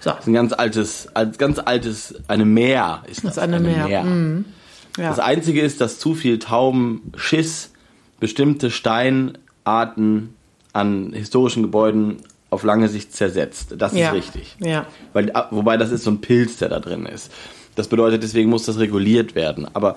So. 0.00 0.10
Das 0.10 0.20
ist 0.20 0.26
ein 0.28 0.32
ganz 0.32 0.54
altes, 0.54 1.08
ganz 1.36 1.58
altes, 1.58 2.14
eine 2.26 2.46
Meer 2.46 3.02
ist 3.06 3.18
das. 3.18 3.34
das 3.34 3.36
ist 3.36 3.42
eine, 3.42 3.56
eine 3.56 3.68
Meer. 3.68 3.86
Meer. 3.86 4.02
Mhm. 4.02 4.44
Ja. 4.96 5.10
Das 5.10 5.18
Einzige 5.18 5.60
ist, 5.60 5.82
dass 5.82 5.98
zu 5.98 6.14
viel 6.14 6.38
Taubenschiss 6.38 7.70
bestimmte 8.18 8.70
Steinarten 8.70 10.34
an 10.72 11.12
historischen 11.12 11.62
Gebäuden 11.62 12.22
auf 12.48 12.62
lange 12.62 12.88
Sicht 12.88 13.14
zersetzt. 13.14 13.74
Das 13.76 13.92
ist 13.92 13.98
ja. 13.98 14.10
richtig. 14.12 14.56
Ja. 14.58 14.86
Weil, 15.12 15.30
wobei 15.50 15.76
das 15.76 15.90
ist 15.90 16.04
so 16.04 16.10
ein 16.10 16.22
Pilz, 16.22 16.56
der 16.56 16.70
da 16.70 16.80
drin 16.80 17.04
ist. 17.04 17.30
Das 17.74 17.88
bedeutet, 17.88 18.22
deswegen 18.22 18.48
muss 18.48 18.64
das 18.64 18.78
reguliert 18.78 19.34
werden. 19.34 19.68
Aber 19.74 19.96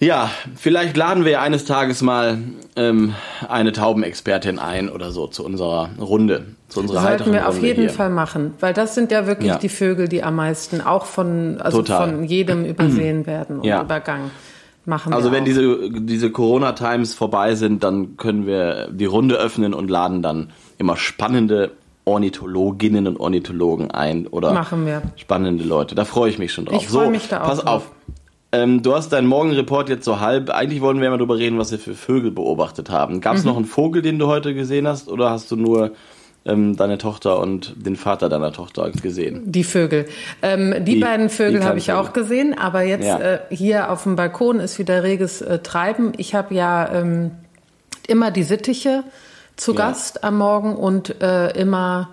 Ja, 0.00 0.28
vielleicht 0.56 0.96
laden 0.96 1.24
wir 1.24 1.32
ja 1.32 1.40
eines 1.42 1.64
Tages 1.64 2.02
mal 2.02 2.38
ähm, 2.76 3.14
eine 3.48 3.72
Taubenexpertin 3.72 4.58
ein 4.58 4.88
oder 4.90 5.12
so 5.12 5.28
zu 5.28 5.44
unserer 5.44 5.90
Runde, 6.00 6.46
zu 6.68 6.80
unserer 6.80 7.00
Sollten 7.02 7.32
wir 7.32 7.48
auf 7.48 7.54
Runde 7.54 7.66
jeden 7.68 7.80
hier. 7.82 7.90
Fall 7.90 8.10
machen, 8.10 8.54
weil 8.60 8.74
das 8.74 8.94
sind 8.94 9.12
ja 9.12 9.26
wirklich 9.26 9.48
Ja. 9.50 9.58
die 9.58 9.68
Vögel, 9.68 10.08
die 10.08 10.22
am 10.24 10.34
meisten 10.36 10.80
auch 10.80 11.04
von, 11.04 11.60
also 11.60 11.78
Total. 11.78 12.10
von 12.10 12.24
jedem 12.24 12.64
übersehen 12.66 13.26
werden 13.26 13.58
und 13.60 13.64
Ja. 13.64 13.82
übergangen. 13.82 14.30
Machen 14.84 15.14
Also 15.14 15.32
wenn 15.32 15.42
auch. 15.42 15.46
diese, 15.46 15.78
diese 15.90 16.30
Corona-Times 16.30 17.14
vorbei 17.14 17.54
sind, 17.54 17.82
dann 17.84 18.18
können 18.18 18.46
wir 18.46 18.88
die 18.90 19.06
Runde 19.06 19.36
öffnen 19.36 19.72
und 19.72 19.88
laden 19.88 20.20
dann 20.20 20.50
immer 20.76 20.96
spannende 20.96 21.70
Ornithologinnen 22.04 23.06
und 23.06 23.18
Ornithologen 23.18 23.90
ein 23.92 24.26
oder 24.26 24.52
Machen 24.52 24.84
wir. 24.84 25.00
spannende 25.16 25.64
Leute. 25.64 25.94
Da 25.94 26.04
freue 26.04 26.28
ich 26.28 26.38
mich 26.38 26.52
schon 26.52 26.66
drauf. 26.66 26.82
Ich 26.82 26.88
freu 26.88 27.04
so, 27.04 27.10
mich 27.10 27.28
da 27.28 27.40
auch 27.42 27.46
pass 27.46 27.58
drauf. 27.60 27.66
auf. 27.86 27.90
Ähm, 28.54 28.82
du 28.82 28.94
hast 28.94 29.10
deinen 29.12 29.26
Morgenreport 29.26 29.88
jetzt 29.88 30.04
so 30.04 30.20
halb. 30.20 30.50
Eigentlich 30.50 30.80
wollen 30.80 31.00
wir 31.00 31.10
mal 31.10 31.18
drüber 31.18 31.36
reden, 31.38 31.58
was 31.58 31.72
wir 31.72 31.78
für 31.78 31.94
Vögel 31.94 32.30
beobachtet 32.30 32.90
haben. 32.90 33.20
Gab 33.20 33.34
es 33.36 33.42
Mhm. 33.42 33.48
noch 33.50 33.56
einen 33.56 33.64
Vogel, 33.64 34.00
den 34.02 34.18
du 34.18 34.26
heute 34.28 34.54
gesehen 34.54 34.86
hast, 34.86 35.08
oder 35.08 35.30
hast 35.30 35.50
du 35.50 35.56
nur 35.56 35.90
ähm, 36.46 36.76
deine 36.76 36.98
Tochter 36.98 37.38
und 37.40 37.74
den 37.86 37.96
Vater 37.96 38.28
deiner 38.28 38.52
Tochter 38.52 38.90
gesehen? 38.90 39.42
Die 39.50 39.64
Vögel. 39.64 40.04
Ähm, 40.42 40.74
die, 40.84 40.94
Die- 40.96 41.00
beiden 41.00 41.30
Vögel 41.30 41.64
habe 41.64 41.78
ich 41.78 41.86
Vögel. 41.86 42.00
auch 42.00 42.12
gesehen, 42.12 42.56
aber 42.58 42.82
jetzt 42.82 43.06
Ja. 43.06 43.18
äh, 43.18 43.38
hier 43.50 43.90
auf 43.90 44.02
dem 44.02 44.14
Balkon 44.14 44.60
ist 44.60 44.78
wieder 44.78 45.02
reges 45.02 45.40
äh, 45.40 45.60
Treiben. 45.60 46.12
Ich 46.18 46.34
habe 46.34 46.54
ja 46.54 46.92
ähm, 46.92 47.30
immer 48.06 48.30
die 48.30 48.42
Sittiche 48.42 49.04
zu 49.56 49.72
Ja. 49.72 49.78
Gast 49.88 50.22
am 50.22 50.36
Morgen 50.38 50.76
und 50.76 51.22
äh, 51.22 51.50
immer 51.58 52.10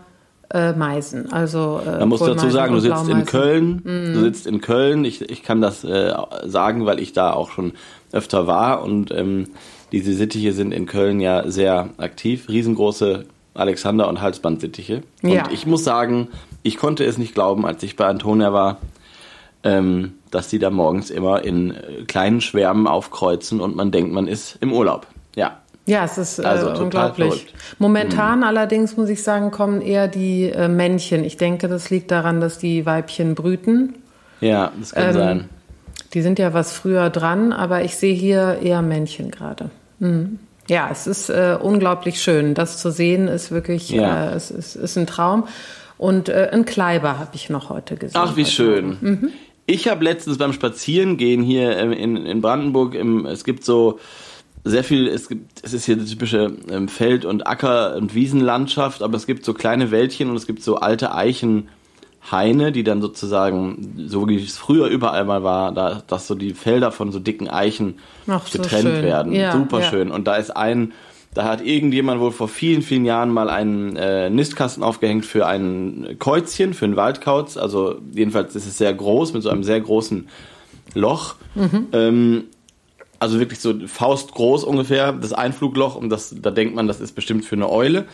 äh, 0.54 0.74
Meisen. 0.74 1.32
Also 1.32 1.82
äh, 1.86 2.00
Man 2.00 2.10
muss 2.10 2.20
dazu 2.20 2.50
sagen, 2.50 2.72
du 2.74 2.78
und 2.78 2.82
sitzt 2.82 3.10
in. 3.10 3.26
Köln. 3.26 3.82
Mhm. 3.84 4.14
Du 4.14 4.20
sitzt 4.22 4.48
in 4.48 4.62
Köln. 4.62 5.06
Ich, 5.06 5.22
ich 5.30 5.44
kann 5.44 5.62
das 5.62 5.84
äh, 5.84 6.14
sagen, 6.46 6.86
weil 6.86 7.00
ich 7.00 7.14
da 7.14 7.34
auch 7.34 7.52
schon 7.52 7.74
öfter 8.12 8.48
war. 8.48 8.84
Und 8.84 9.12
ähm, 9.12 9.50
diese 9.92 10.14
Sittiche 10.14 10.54
sind 10.54 10.72
in 10.74 10.86
Köln 10.86 11.20
ja 11.20 11.50
sehr 11.50 11.90
aktiv. 11.98 12.48
Riesengroße 12.50 13.26
Alexander- 13.54 14.08
und 14.08 14.22
Halsbandsittiche. 14.22 15.04
Und 15.24 15.30
Ja. 15.30 15.44
ich 15.52 15.66
muss 15.66 15.84
sagen, 15.84 16.30
ich 16.64 16.78
konnte 16.78 17.04
es 17.06 17.18
nicht 17.18 17.34
glauben, 17.34 17.66
als 17.66 17.84
ich 17.84 17.96
bei 17.96 18.06
Antonia 18.06 18.54
war, 18.54 18.78
ähm, 19.64 20.14
dass 20.32 20.48
die 20.48 20.60
da 20.60 20.70
morgens 20.70 21.10
immer 21.10 21.44
in 21.44 21.72
äh, 21.72 22.04
kleinen 22.08 22.42
Schwärmen 22.42 22.88
aufkreuzen 22.88 23.60
und 23.60 23.76
man 23.76 23.92
denkt, 23.92 24.12
man 24.12 24.28
ist 24.28 24.58
im 24.62 24.72
Urlaub. 24.74 25.06
Ja. 25.36 25.58
Ja, 25.86 26.06
es 26.06 26.18
ist 26.18 26.40
äh, 26.40 26.44
Also 26.44 26.72
unglaublich. 26.82 27.28
verrückt. 27.28 27.54
Mhm. 27.54 27.76
Momentan 27.80 28.44
allerdings 28.44 28.98
muss 28.98 29.10
ich 29.10 29.24
sagen, 29.24 29.52
kommen 29.52 29.82
eher 29.82 30.08
die 30.08 30.46
äh, 30.50 30.68
Männchen. 30.68 31.24
Ich 31.24 31.38
denke, 31.38 31.68
das 31.68 31.90
liegt 31.90 32.12
daran, 32.12 32.40
dass 32.40 32.58
die 32.60 32.86
Weibchen 32.86 33.36
brüten. 33.36 33.96
Ja, 34.42 34.72
das 34.80 34.92
kann 34.94 35.04
Ähm, 35.08 35.14
sein. 35.14 35.50
Die 36.14 36.22
sind 36.22 36.40
ja 36.40 36.54
was 36.54 36.74
früher 36.74 37.10
dran, 37.10 37.54
aber 37.54 37.84
ich 37.84 37.96
sehe 37.96 38.14
hier 38.14 38.60
eher 38.62 38.82
Männchen 38.82 39.32
gerade. 39.32 39.70
Mhm. 40.00 40.40
Ja, 40.68 40.90
es 40.92 41.08
ist 41.08 41.30
äh, 41.30 41.58
unglaublich 41.60 42.22
schön. 42.22 42.54
Das 42.54 42.78
zu 42.78 42.92
sehen 42.92 43.28
ist 43.28 43.52
wirklich, 43.52 43.90
Ja. 43.90 44.32
äh, 44.32 44.36
es 44.36 44.52
ist, 44.52 44.76
ist 44.76 44.98
ein 44.98 45.08
Traum. 45.08 45.48
Und 45.98 46.30
äh, 46.30 46.50
ein 46.52 46.66
Kleiber 46.66 47.18
habe 47.20 47.32
ich 47.34 47.50
noch 47.50 47.70
heute 47.70 47.96
gesehen. 47.96 48.20
Ach, 48.22 48.36
wie 48.36 48.42
heute 48.44 48.52
schön. 48.52 48.86
Morgen. 49.02 49.32
Ich 49.68 49.88
habe 49.88 50.04
letztens 50.04 50.38
beim 50.38 50.54
Spazierengehen 50.54 51.44
hier 51.44 51.78
ähm, 51.78 51.92
in, 51.92 52.18
in 52.26 52.42
Brandenburg, 52.42 52.94
im, 52.96 53.26
es 53.26 53.44
gibt 53.44 53.64
so 53.64 54.00
sehr 54.64 54.84
viel, 54.84 55.08
es 55.08 55.28
gibt, 55.28 55.64
es 55.64 55.74
ist 55.74 55.86
hier 55.86 55.96
die 55.96 56.06
typische 56.06 56.54
ähm, 56.70 56.88
Feld- 56.88 57.26
und 57.26 57.48
Acker- 57.48 57.96
und 57.96 58.14
Wiesenlandschaft, 58.14 59.02
aber 59.02 59.18
es 59.18 59.26
gibt 59.26 59.44
so 59.44 59.54
kleine 59.54 59.92
Wäldchen 59.92 60.30
und 60.30 60.36
es 60.36 60.46
gibt 60.46 60.62
so 60.62 60.78
alte 60.78 61.16
Eichenhaine, 61.16 62.72
die 62.72 62.84
dann 62.84 63.02
sozusagen, 63.02 64.06
so 64.08 64.28
wie 64.28 64.36
es 64.36 64.58
früher 64.58 64.88
überall 64.88 65.26
mal 65.26 65.44
war, 65.44 65.72
da, 65.72 66.04
dass 66.06 66.28
so 66.28 66.36
die 66.36 66.54
Felder 66.54 66.92
von 66.92 67.12
so 67.12 67.20
dicken 67.20 67.50
Eichen 67.50 67.96
Ach, 68.28 68.46
so 68.46 68.60
getrennt 68.60 68.90
schön. 68.90 69.04
werden. 69.04 69.34
Ja, 69.34 69.52
Super 69.52 69.80
ja. 69.80 69.90
schön. 69.90 70.12
Und 70.12 70.28
da 70.28 70.36
ist 70.36 70.56
ein, 70.56 70.94
da 71.34 71.46
hat 71.46 71.66
irgendjemand 71.66 72.22
wohl 72.22 72.32
vor 72.32 72.48
vielen, 72.48 72.82
vielen 72.82 73.06
Jahren 73.06 73.32
mal 73.32 73.50
einen 73.50 73.96
äh, 73.96 74.30
Nistkasten 74.30 74.84
aufgehängt 74.84 75.26
für 75.26 75.48
ein 75.48 76.18
Käuzchen, 76.20 76.74
für 76.74 76.86
einen 76.86 76.98
Waldkauz. 76.98 77.58
Also 77.58 77.96
jedenfalls 78.12 78.56
ist 78.56 78.68
es 78.68 78.78
sehr 78.78 78.94
groß, 78.94 79.34
mit 79.34 79.42
so 79.42 79.50
einem 79.50 79.64
sehr 79.64 79.80
großen 79.80 80.28
Loch. 80.94 81.36
Mhm. 81.56 81.88
Ähm, 81.94 82.44
also 83.22 83.38
wirklich 83.38 83.60
so 83.60 83.76
faustgroß 83.86 84.64
ungefähr, 84.64 85.12
das 85.12 85.32
Einflugloch. 85.32 85.96
Und 85.96 86.10
das, 86.10 86.36
da 86.42 86.50
denkt 86.50 86.74
man, 86.74 86.88
das 86.88 87.00
ist 87.00 87.14
bestimmt 87.14 87.46
für 87.46 87.56
eine 87.56 87.70
Eule. 87.70 88.06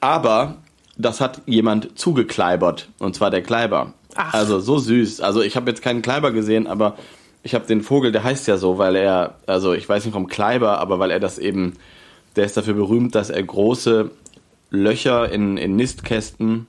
Aber 0.00 0.56
das 0.96 1.20
hat 1.20 1.42
jemand 1.44 1.98
zugekleibert. 1.98 2.88
Und 2.98 3.14
zwar 3.14 3.30
der 3.30 3.42
Kleiber. 3.42 3.92
Ach. 4.14 4.32
Also 4.32 4.60
so 4.60 4.78
süß. 4.78 5.20
Also 5.20 5.42
ich 5.42 5.56
habe 5.56 5.70
jetzt 5.70 5.82
keinen 5.82 6.00
Kleiber 6.00 6.30
gesehen, 6.32 6.66
aber 6.66 6.96
ich 7.42 7.54
habe 7.54 7.66
den 7.66 7.82
Vogel, 7.82 8.12
der 8.12 8.24
heißt 8.24 8.48
ja 8.48 8.56
so, 8.56 8.78
weil 8.78 8.96
er, 8.96 9.34
also 9.46 9.74
ich 9.74 9.86
weiß 9.86 10.06
nicht 10.06 10.14
vom 10.14 10.26
Kleiber, 10.26 10.78
aber 10.78 10.98
weil 10.98 11.10
er 11.10 11.20
das 11.20 11.38
eben, 11.38 11.74
der 12.34 12.46
ist 12.46 12.56
dafür 12.56 12.74
berühmt, 12.74 13.14
dass 13.14 13.28
er 13.28 13.42
große 13.42 14.10
Löcher 14.70 15.30
in, 15.30 15.58
in 15.58 15.76
Nistkästen 15.76 16.66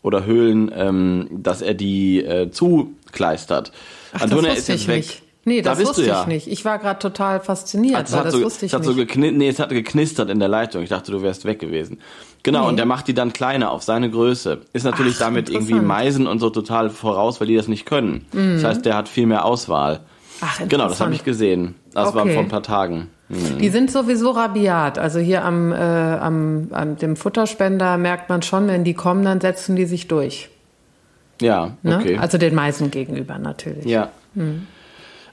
oder 0.00 0.24
Höhlen, 0.24 0.72
ähm, 0.74 1.28
dass 1.30 1.60
er 1.60 1.74
die 1.74 2.24
äh, 2.24 2.50
zukleistert. 2.50 3.72
Ach, 4.14 4.22
das 4.22 4.32
wusste 4.32 4.72
ich 4.72 4.88
nicht. 4.88 5.22
Nee, 5.48 5.62
Da 5.62 5.70
das 5.70 5.78
bist 5.78 5.90
wusste 5.90 6.06
ja. 6.06 6.20
ich 6.22 6.26
nicht. 6.26 6.46
Ich 6.48 6.64
war 6.64 6.78
gerade 6.78 6.98
total 6.98 7.40
fasziniert, 7.40 8.06
Es 8.06 8.12
weil 8.12 8.18
hat, 8.20 8.26
das 8.26 8.34
so, 8.34 8.42
wusste 8.42 8.66
ich 8.66 8.72
es 8.72 8.76
hat 8.76 8.84
so 8.84 8.92
nicht. 8.92 9.08
gekni 9.08 9.32
nee, 9.32 9.48
es 9.48 9.58
hat 9.58 9.70
geknistert 9.70 10.30
in 10.30 10.38
der 10.38 10.48
Leitung. 10.48 10.82
Ich 10.82 10.88
dachte, 10.90 11.10
du 11.10 11.22
wärst 11.22 11.44
weg 11.44 11.58
gewesen. 11.58 11.98
Genau, 12.42 12.62
Nee. 12.62 12.68
und 12.68 12.76
der 12.76 12.86
macht 12.86 13.08
die 13.08 13.14
dann 13.14 13.32
kleiner 13.32 13.70
auf 13.72 13.82
seine 13.82 14.10
Größe. 14.10 14.60
Ist 14.72 14.84
natürlich 14.84 15.14
Ach, 15.16 15.20
damit 15.26 15.50
irgendwie. 15.50 15.74
Mhm. 15.74 15.86
Meisen 15.86 16.26
und 16.26 16.38
so 16.38 16.50
total 16.50 16.90
voraus, 16.90 17.40
weil 17.40 17.48
die 17.48 17.56
das 17.56 17.66
nicht 17.68 17.86
können. 17.86 18.26
Das 18.32 18.62
heißt, 18.64 18.84
der 18.86 18.96
hat 18.96 19.08
viel 19.08 19.26
mehr 19.26 19.44
Auswahl. 19.44 20.00
Ach, 20.40 20.60
Genau, 20.68 20.86
das 20.88 21.00
habe 21.00 21.14
ich 21.14 21.24
gesehen. 21.24 21.74
Das 21.94 22.14
war 22.14 22.22
Okay. 22.22 22.34
vor 22.34 22.42
ein 22.42 22.48
paar 22.48 22.62
Tagen. 22.62 23.08
Die 23.28 23.68
sind 23.68 23.90
sowieso 23.90 24.30
rabiat. 24.30 24.98
Also 24.98 25.18
hier 25.18 25.44
am, 25.44 25.72
äh, 25.72 25.74
am, 25.76 26.68
an 26.70 26.96
dem 26.96 27.14
Futterspender 27.16 27.98
merkt 27.98 28.28
man 28.30 28.40
schon, 28.42 28.68
wenn 28.68 28.84
die 28.84 28.94
kommen, 28.94 29.24
dann 29.24 29.40
setzen 29.40 29.76
die 29.76 29.84
sich 29.84 30.08
durch. 30.08 30.48
Ja, 31.42 31.76
Ne? 31.82 31.98
okay. 31.98 32.18
Also 32.18 32.38
den 32.38 32.54
Meisen 32.54 32.90
gegenüber 32.90 33.38
natürlich. 33.38 33.84
Ja. 33.84 34.10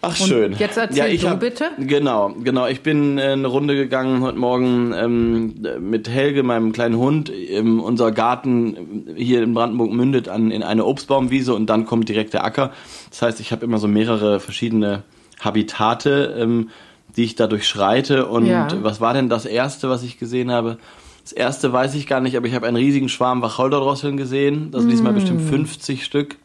Ach 0.07 0.15
schön. 0.15 0.53
jetzt 0.57 0.77
erzähl 0.77 0.97
ja, 0.97 1.07
ich 1.07 1.21
du 1.21 1.29
hab, 1.29 1.39
bitte. 1.39 1.65
Genau, 1.77 2.33
genau. 2.43 2.67
Ich 2.67 2.81
bin 2.81 3.17
äh, 3.17 3.23
eine 3.23 3.47
Runde 3.47 3.75
gegangen 3.75 4.21
heute 4.21 4.37
Morgen 4.37 4.93
ähm, 4.95 5.55
mit 5.79 6.07
Helge, 6.09 6.43
meinem 6.43 6.71
kleinen 6.71 6.97
Hund. 6.97 7.31
Ähm, 7.31 7.79
unser 7.79 8.11
Garten 8.11 9.13
hier 9.15 9.41
in 9.43 9.53
Brandenburg 9.53 9.91
mündet 9.91 10.29
an, 10.29 10.51
in 10.51 10.63
eine 10.63 10.85
Obstbaumwiese 10.85 11.53
und 11.53 11.67
dann 11.67 11.85
kommt 11.85 12.09
direkt 12.09 12.33
der 12.33 12.43
Acker. 12.45 12.71
Das 13.09 13.21
heißt, 13.21 13.39
ich 13.39 13.51
habe 13.51 13.65
immer 13.65 13.77
so 13.79 13.87
mehrere 13.87 14.39
verschiedene 14.39 15.03
Habitate, 15.39 16.35
ähm, 16.39 16.69
die 17.15 17.23
ich 17.23 17.35
da 17.35 17.47
durchschreite. 17.47 18.25
Und 18.27 18.45
Ja. 18.45 18.67
was 18.81 18.99
war 19.01 19.13
denn 19.13 19.29
das 19.29 19.45
erste, 19.45 19.89
was 19.89 20.03
ich 20.03 20.19
gesehen 20.19 20.51
habe? 20.51 20.77
Das 21.23 21.31
erste 21.31 21.73
weiß 21.73 21.95
ich 21.95 22.05
gar 22.07 22.19
nicht, 22.21 22.37
aber 22.37 22.45
ich 22.47 22.53
habe 22.53 22.67
einen 22.67 22.77
riesigen 22.77 23.09
Schwarm 23.09 23.41
Wacholderdrosseln 23.41 24.17
gesehen. 24.17 24.69
Das 24.71 24.85
diesmal 24.87 25.11
Mm. 25.13 25.15
bestimmt 25.15 25.41
50 25.41 26.03
Stück. 26.03 26.35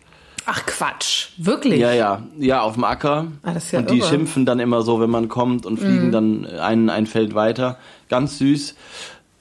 Ach 0.47 0.65
Quatsch, 0.67 1.29
wirklich? 1.37 1.79
Ja, 1.81 1.93
ja, 1.93 2.23
ja, 2.39 2.63
auf 2.63 2.75
dem 2.75 2.85
Acker. 2.85 3.29
Ah, 3.43 3.53
das 3.55 3.67
ist 3.67 3.73
ja 3.73 3.79
und 3.81 3.91
die 3.91 3.99
irre. 3.99 4.07
Mhm. 4.07 4.11
schimpfen 4.11 4.47
dann 4.47 4.59
immer 4.61 4.83
so, 4.83 5.01
wenn 5.01 5.11
man 5.11 5.29
kommt 5.29 5.67
und 5.67 5.79
fliegen 5.79 6.11
dann 6.13 6.47
ein, 6.47 6.89
ein 6.91 7.07
Feld 7.07 7.35
weiter. 7.35 7.79
Ganz 8.09 8.39
süß. 8.39 8.75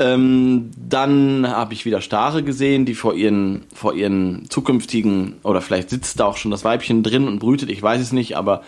Ähm, 0.01 0.71
dann 0.77 1.47
habe 1.49 1.73
ich 1.73 1.85
wieder 1.85 1.99
Stare 2.01 2.43
gesehen, 2.43 2.85
die 2.85 2.95
vor 2.95 3.13
ihren, 3.15 3.63
vor 3.73 3.93
ihren 3.93 4.49
zukünftigen, 4.49 5.35
oder 5.43 5.61
vielleicht 5.61 5.89
sitzt 5.89 6.19
da 6.19 6.25
auch 6.25 6.37
schon 6.37 6.51
das 6.51 6.63
Weibchen 6.63 7.03
drin 7.03 7.27
und 7.27 7.39
brütet, 7.39 7.69
ich 7.69 7.81
weiß 7.83 8.01
es 8.01 8.11
nicht, 8.13 8.37
aber 8.37 8.61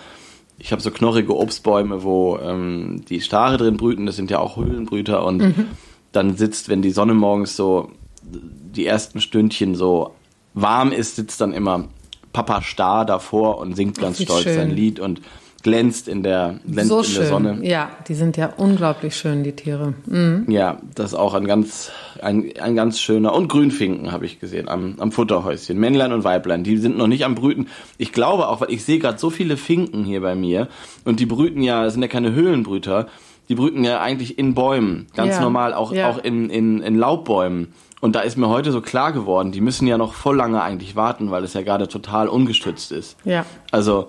ich 0.57 0.71
habe 0.71 0.81
so 0.81 0.91
knorrige 0.91 1.35
Obstbäume, 1.37 2.03
wo 2.03 2.37
ähm, 2.37 3.03
die 3.07 3.21
Stare 3.21 3.57
drin 3.57 3.77
brüten, 3.77 4.05
das 4.05 4.15
sind 4.17 4.29
ja 4.29 4.39
auch 4.39 4.57
Höhlenbrüter 4.57 5.25
und 5.25 5.37
Mhm. 5.37 5.65
dann 6.11 6.35
sitzt, 6.35 6.67
wenn 6.69 6.81
die 6.81 6.91
Sonne 6.91 7.13
morgens 7.13 7.55
so 7.55 7.91
die 8.23 8.85
ersten 8.85 9.21
Stündchen 9.21 9.75
so 9.75 10.13
warm 10.53 10.91
ist, 10.91 11.15
sitzt 11.15 11.39
dann 11.39 11.53
immer 11.53 11.85
Papa 12.33 12.61
Star 12.61 13.05
davor 13.05 13.57
und 13.57 13.75
singt 13.75 13.99
ganz 13.99 14.19
wie 14.19 14.23
stolz 14.23 14.43
schön. 14.43 14.55
sein 14.55 14.71
Lied 14.71 14.99
und 14.99 15.21
glänzt 15.63 16.07
in 16.07 16.23
der, 16.23 16.59
glänzt 16.69 16.89
so 16.89 16.99
in 16.99 17.05
schön. 17.05 17.15
der 17.15 17.25
Sonne. 17.27 17.59
Ja, 17.61 17.91
die 18.07 18.13
sind 18.13 18.37
ja 18.37 18.53
unglaublich 18.57 19.15
schön, 19.15 19.43
die 19.43 19.51
Tiere. 19.51 19.93
Mhm. 20.05 20.45
Ja, 20.47 20.79
das 20.95 21.11
ist 21.11 21.17
auch 21.17 21.33
ein 21.33 21.45
ganz, 21.45 21.91
ein, 22.21 22.51
ein 22.59 22.75
ganz 22.75 22.99
schöner. 22.99 23.33
Und 23.33 23.47
Grünfinken 23.47 24.11
habe 24.11 24.25
ich 24.25 24.39
gesehen 24.39 24.69
am, 24.69 24.95
am 24.99 25.11
Futterhäuschen. 25.11 25.77
Männlein 25.77 26.13
und 26.13 26.23
Weiblein, 26.23 26.63
die 26.63 26.77
sind 26.77 26.97
noch 26.97 27.07
nicht 27.07 27.25
am 27.25 27.35
Brüten. 27.35 27.67
Ich 27.97 28.11
glaube 28.11 28.47
auch, 28.47 28.61
weil 28.61 28.71
ich 28.71 28.83
sehe 28.83 28.99
gerade 28.99 29.17
so 29.17 29.29
viele 29.29 29.57
Finken 29.57 30.03
hier 30.03 30.21
bei 30.21 30.35
mir 30.35 30.67
und 31.05 31.19
die 31.19 31.25
brüten 31.25 31.61
ja, 31.61 31.83
das 31.83 31.93
sind 31.93 32.01
ja 32.01 32.07
keine 32.07 32.33
Höhlenbrüter, 32.33 33.07
die 33.49 33.55
brüten 33.55 33.83
ja 33.83 33.99
eigentlich 33.99 34.37
in 34.37 34.53
Bäumen, 34.53 35.07
ganz 35.15 35.35
Ja, 35.35 35.41
normal, 35.41 35.73
auch, 35.73 35.91
ja. 35.91 36.09
auch 36.09 36.17
in, 36.17 36.49
in, 36.49 36.81
in 36.81 36.97
Laubbäumen. 36.97 37.73
Und 37.99 38.15
da 38.15 38.21
ist 38.21 38.37
mir 38.37 38.49
heute 38.49 38.71
so 38.71 38.81
klar 38.81 39.11
geworden, 39.11 39.51
die 39.51 39.61
müssen 39.61 39.87
ja 39.87 39.97
noch 39.97 40.13
voll 40.13 40.35
lange 40.35 40.61
eigentlich 40.61 40.95
warten, 40.95 41.29
weil 41.29 41.43
es 41.43 41.53
ja 41.53 41.61
gerade 41.61 41.87
total 41.87 42.27
ungestützt 42.27 42.91
ist. 42.91 43.15
Ja. 43.25 43.45
Also, 43.71 44.07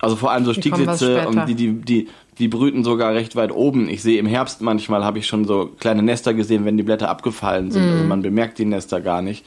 also 0.00 0.16
vor 0.16 0.32
allem 0.32 0.44
so 0.44 0.52
Die 0.52 0.60
Stieglitze 0.60 1.28
und 1.28 1.48
die, 1.48 1.54
die, 1.54 1.72
die, 1.74 2.08
die 2.38 2.48
brüten 2.48 2.82
sogar 2.82 3.14
recht 3.14 3.36
weit 3.36 3.52
oben. 3.52 3.88
Ich 3.88 4.02
sehe 4.02 4.18
im 4.18 4.26
Herbst 4.26 4.60
manchmal 4.60 5.04
habe 5.04 5.18
ich 5.18 5.26
schon 5.26 5.44
so 5.44 5.70
kleine 5.78 6.02
Nester 6.02 6.34
gesehen, 6.34 6.64
wenn 6.64 6.76
die 6.76 6.82
Blätter 6.82 7.08
abgefallen 7.08 7.70
sind. 7.70 7.84
Mhm. 7.86 7.92
Also 7.92 8.04
man 8.04 8.22
bemerkt 8.22 8.58
die 8.58 8.64
Nester 8.64 9.00
gar 9.00 9.22
nicht. 9.22 9.44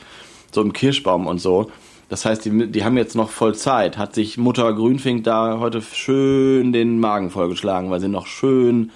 So 0.52 0.62
im 0.62 0.72
Kirschbaum 0.72 1.28
und 1.28 1.40
so. 1.40 1.70
Das 2.10 2.26
heißt, 2.26 2.44
die, 2.44 2.68
die 2.72 2.84
haben 2.84 2.98
jetzt 2.98 3.16
noch 3.16 3.30
voll 3.30 3.56
Zeit. 3.56 3.98
Hat 3.98 4.14
sich 4.16 4.38
Mutter 4.38 4.74
Grünfink 4.74 5.24
da 5.24 5.60
heute 5.60 5.82
schön 5.82 6.74
den 6.74 7.00
Magen 7.00 7.30
vollgeschlagen, 7.30 7.90
weil 7.90 8.02
sie 8.02 8.10
noch 8.10 8.28
schön 8.28 8.92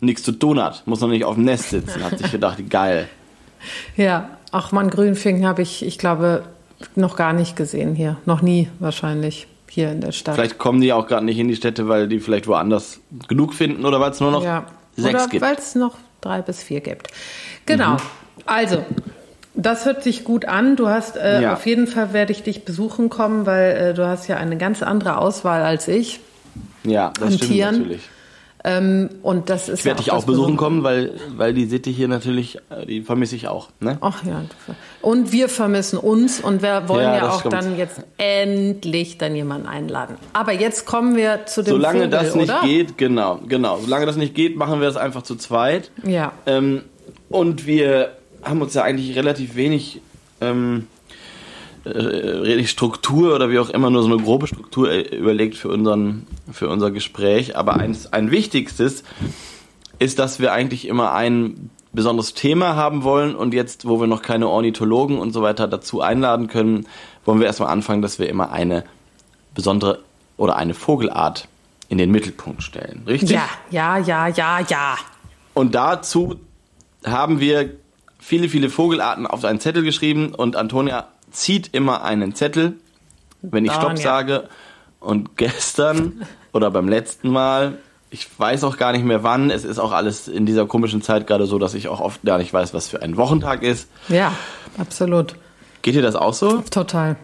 nichts 0.00 0.22
zu 0.22 0.32
tun 0.32 0.62
hat. 0.62 0.82
Muss 0.86 1.00
noch 1.00 1.08
nicht 1.08 1.24
auf 1.24 1.34
dem 1.34 1.44
Nest 1.44 1.70
sitzen. 1.70 2.02
Hat 2.02 2.18
sich 2.18 2.30
gedacht, 2.30 2.58
geil. 2.70 3.08
Ja, 3.94 4.30
ach 4.52 4.72
man, 4.72 4.88
Grünfink 4.88 5.44
habe 5.44 5.60
ich, 5.60 5.84
ich 5.84 5.98
glaube, 5.98 6.44
noch 6.96 7.14
gar 7.14 7.34
nicht 7.34 7.56
gesehen 7.56 7.94
hier. 7.94 8.16
Noch 8.24 8.40
nie 8.40 8.68
wahrscheinlich 8.78 9.46
hier 9.68 9.92
in 9.92 10.00
der 10.00 10.12
Stadt. 10.12 10.34
Vielleicht 10.36 10.56
kommen 10.56 10.80
die 10.80 10.94
auch 10.94 11.06
gerade 11.06 11.26
nicht 11.26 11.38
in 11.38 11.46
die 11.48 11.56
Städte, 11.56 11.86
weil 11.86 12.08
die 12.08 12.20
vielleicht 12.20 12.46
woanders 12.46 13.00
genug 13.28 13.52
finden 13.52 13.84
oder 13.84 14.00
weil 14.00 14.12
es 14.12 14.20
nur 14.20 14.30
noch 14.30 14.42
ja. 14.42 14.64
sechs 14.96 15.14
Oder 15.14 15.28
gibt. 15.28 15.44
weil 15.44 15.56
es 15.56 15.74
noch 15.74 15.96
drei 16.22 16.40
bis 16.40 16.62
vier 16.62 16.80
gibt. 16.80 17.08
Genau. 17.66 17.92
Mhm. 17.94 17.98
Also, 18.46 18.82
das 19.54 19.84
hört 19.84 20.02
sich 20.02 20.24
gut 20.24 20.46
an. 20.46 20.76
Du 20.76 20.88
hast 20.88 21.18
äh, 21.18 21.42
Ja. 21.42 21.52
auf 21.52 21.66
jeden 21.66 21.86
Fall 21.86 22.14
werde 22.14 22.32
ich 22.32 22.42
dich 22.42 22.64
besuchen 22.64 23.10
kommen, 23.10 23.44
weil 23.44 23.76
äh, 23.76 23.94
du 23.94 24.06
hast 24.06 24.26
ja 24.26 24.38
eine 24.38 24.56
ganz 24.56 24.82
andere 24.82 25.18
Auswahl 25.18 25.60
als 25.62 25.86
ich. 25.86 26.20
Ja, 26.84 27.12
das 27.18 27.28
an 27.28 27.32
stimmt 27.34 27.52
Tieren. 27.52 27.78
natürlich. 27.78 28.08
Ähm, 28.62 29.08
und 29.22 29.48
das 29.48 29.68
ist 29.70 29.80
Ich 29.80 29.84
werde 29.86 30.00
ja 30.00 30.04
dich 30.04 30.12
auch 30.12 30.24
besuchen 30.24 30.56
kommen, 30.58 30.82
weil, 30.82 31.14
weil 31.36 31.54
die 31.54 31.64
Sitte 31.64 31.88
hier 31.88 32.08
natürlich, 32.08 32.56
äh, 32.68 32.84
die 32.86 33.00
vermisse 33.00 33.34
ich 33.34 33.48
auch. 33.48 33.68
Ne? 33.80 33.96
Ach 34.02 34.22
ja. 34.24 34.42
Und 35.00 35.32
wir 35.32 35.48
vermissen 35.48 35.98
uns 35.98 36.40
und 36.40 36.60
wir 36.62 36.86
wollen 36.86 37.04
Ja, 37.04 37.16
ja, 37.16 37.30
auch 37.30 37.40
stimmt. 37.40 37.54
dann 37.54 37.78
jetzt 37.78 38.02
endlich 38.18 39.16
dann 39.16 39.34
jemanden 39.34 39.66
einladen. 39.66 40.16
Aber 40.34 40.52
jetzt 40.52 40.84
kommen 40.84 41.16
wir 41.16 41.46
zu 41.46 41.62
dem 41.62 41.70
Solange 41.72 42.00
Vogel, 42.04 42.10
das 42.10 42.34
nicht 42.34 42.50
oder? 42.50 42.60
geht, 42.62 42.98
genau, 42.98 43.40
genau. 43.48 43.78
Solange 43.78 44.04
das 44.06 44.16
nicht 44.16 44.34
geht, 44.34 44.56
machen 44.56 44.80
wir 44.80 44.86
das 44.86 44.96
einfach 44.98 45.22
zu 45.22 45.36
zweit. 45.36 45.90
Ja. 46.04 46.32
Ähm, 46.46 46.82
und 47.30 47.66
wir 47.66 48.12
haben 48.42 48.60
uns 48.60 48.74
ja 48.74 48.82
eigentlich 48.82 49.16
relativ 49.16 49.54
wenig, 49.56 50.00
ähm, 50.42 50.86
äh, 51.84 52.42
wenig 52.42 52.70
Struktur 52.70 53.34
oder 53.34 53.50
wie 53.50 53.58
auch 53.58 53.70
immer, 53.70 53.90
nur 53.90 54.02
so 54.02 54.12
eine 54.12 54.22
grobe 54.22 54.46
Struktur 54.46 54.90
äh, 54.90 55.00
überlegt 55.16 55.56
für, 55.56 55.68
unseren, 55.68 56.26
für 56.52 56.68
unser 56.68 56.90
Gespräch. 56.90 57.56
Aber 57.56 57.76
eins, 57.76 58.12
ein 58.12 58.30
wichtigstes 58.30 59.04
ist, 59.98 60.18
dass 60.18 60.40
wir 60.40 60.52
eigentlich 60.52 60.86
immer 60.86 61.12
ein 61.12 61.70
besonderes 61.92 62.34
Thema 62.34 62.76
haben 62.76 63.02
wollen 63.02 63.34
und 63.34 63.52
jetzt, 63.52 63.86
wo 63.86 64.00
wir 64.00 64.06
noch 64.06 64.22
keine 64.22 64.48
Ornithologen 64.48 65.18
und 65.18 65.32
so 65.32 65.42
weiter 65.42 65.66
dazu 65.66 66.00
einladen 66.00 66.46
können, 66.46 66.86
wollen 67.24 67.40
wir 67.40 67.46
erstmal 67.46 67.70
anfangen, 67.70 68.02
dass 68.02 68.18
wir 68.18 68.28
immer 68.28 68.52
eine 68.52 68.84
besondere 69.54 70.00
oder 70.36 70.56
eine 70.56 70.74
Vogelart 70.74 71.48
in 71.88 71.98
den 71.98 72.10
Mittelpunkt 72.10 72.62
stellen. 72.62 73.02
Richtig? 73.06 73.30
Ja, 73.30 73.48
ja, 73.70 73.98
ja, 73.98 74.28
ja, 74.28 74.60
ja. 74.60 74.96
Und 75.54 75.74
dazu 75.74 76.36
haben 77.04 77.40
wir 77.40 77.70
viele, 78.18 78.48
viele 78.48 78.70
Vogelarten 78.70 79.26
auf 79.26 79.44
einen 79.44 79.60
Zettel 79.60 79.82
geschrieben 79.82 80.34
und 80.34 80.54
Antonia 80.56 81.08
zieht 81.30 81.70
immer 81.72 82.02
einen 82.04 82.34
Zettel, 82.34 82.74
wenn 83.42 83.64
ich 83.64 83.72
Stopp 83.72 83.98
sage. 83.98 84.48
Und 85.00 85.36
gestern 85.36 86.26
oder 86.52 86.70
beim 86.70 86.88
letzten 86.88 87.30
Mal, 87.30 87.78
ich 88.10 88.28
weiß 88.38 88.64
auch 88.64 88.76
gar 88.76 88.92
nicht 88.92 89.04
mehr 89.04 89.22
wann, 89.22 89.50
es 89.50 89.64
ist 89.64 89.78
auch 89.78 89.92
alles 89.92 90.28
in 90.28 90.44
dieser 90.44 90.66
komischen 90.66 91.00
Zeit 91.00 91.26
gerade 91.26 91.46
so, 91.46 91.58
dass 91.58 91.74
ich 91.74 91.88
auch 91.88 92.00
oft 92.00 92.22
gar 92.22 92.38
nicht 92.38 92.52
weiß, 92.52 92.74
was 92.74 92.88
für 92.88 93.00
ein 93.02 93.16
Wochentag 93.16 93.62
ist. 93.62 93.88
Ja, 94.08 94.32
absolut. 94.78 95.36
Geht 95.82 95.94
dir 95.94 96.02
das 96.02 96.16
auch 96.16 96.34
so? 96.34 96.58
Total. 96.70 97.16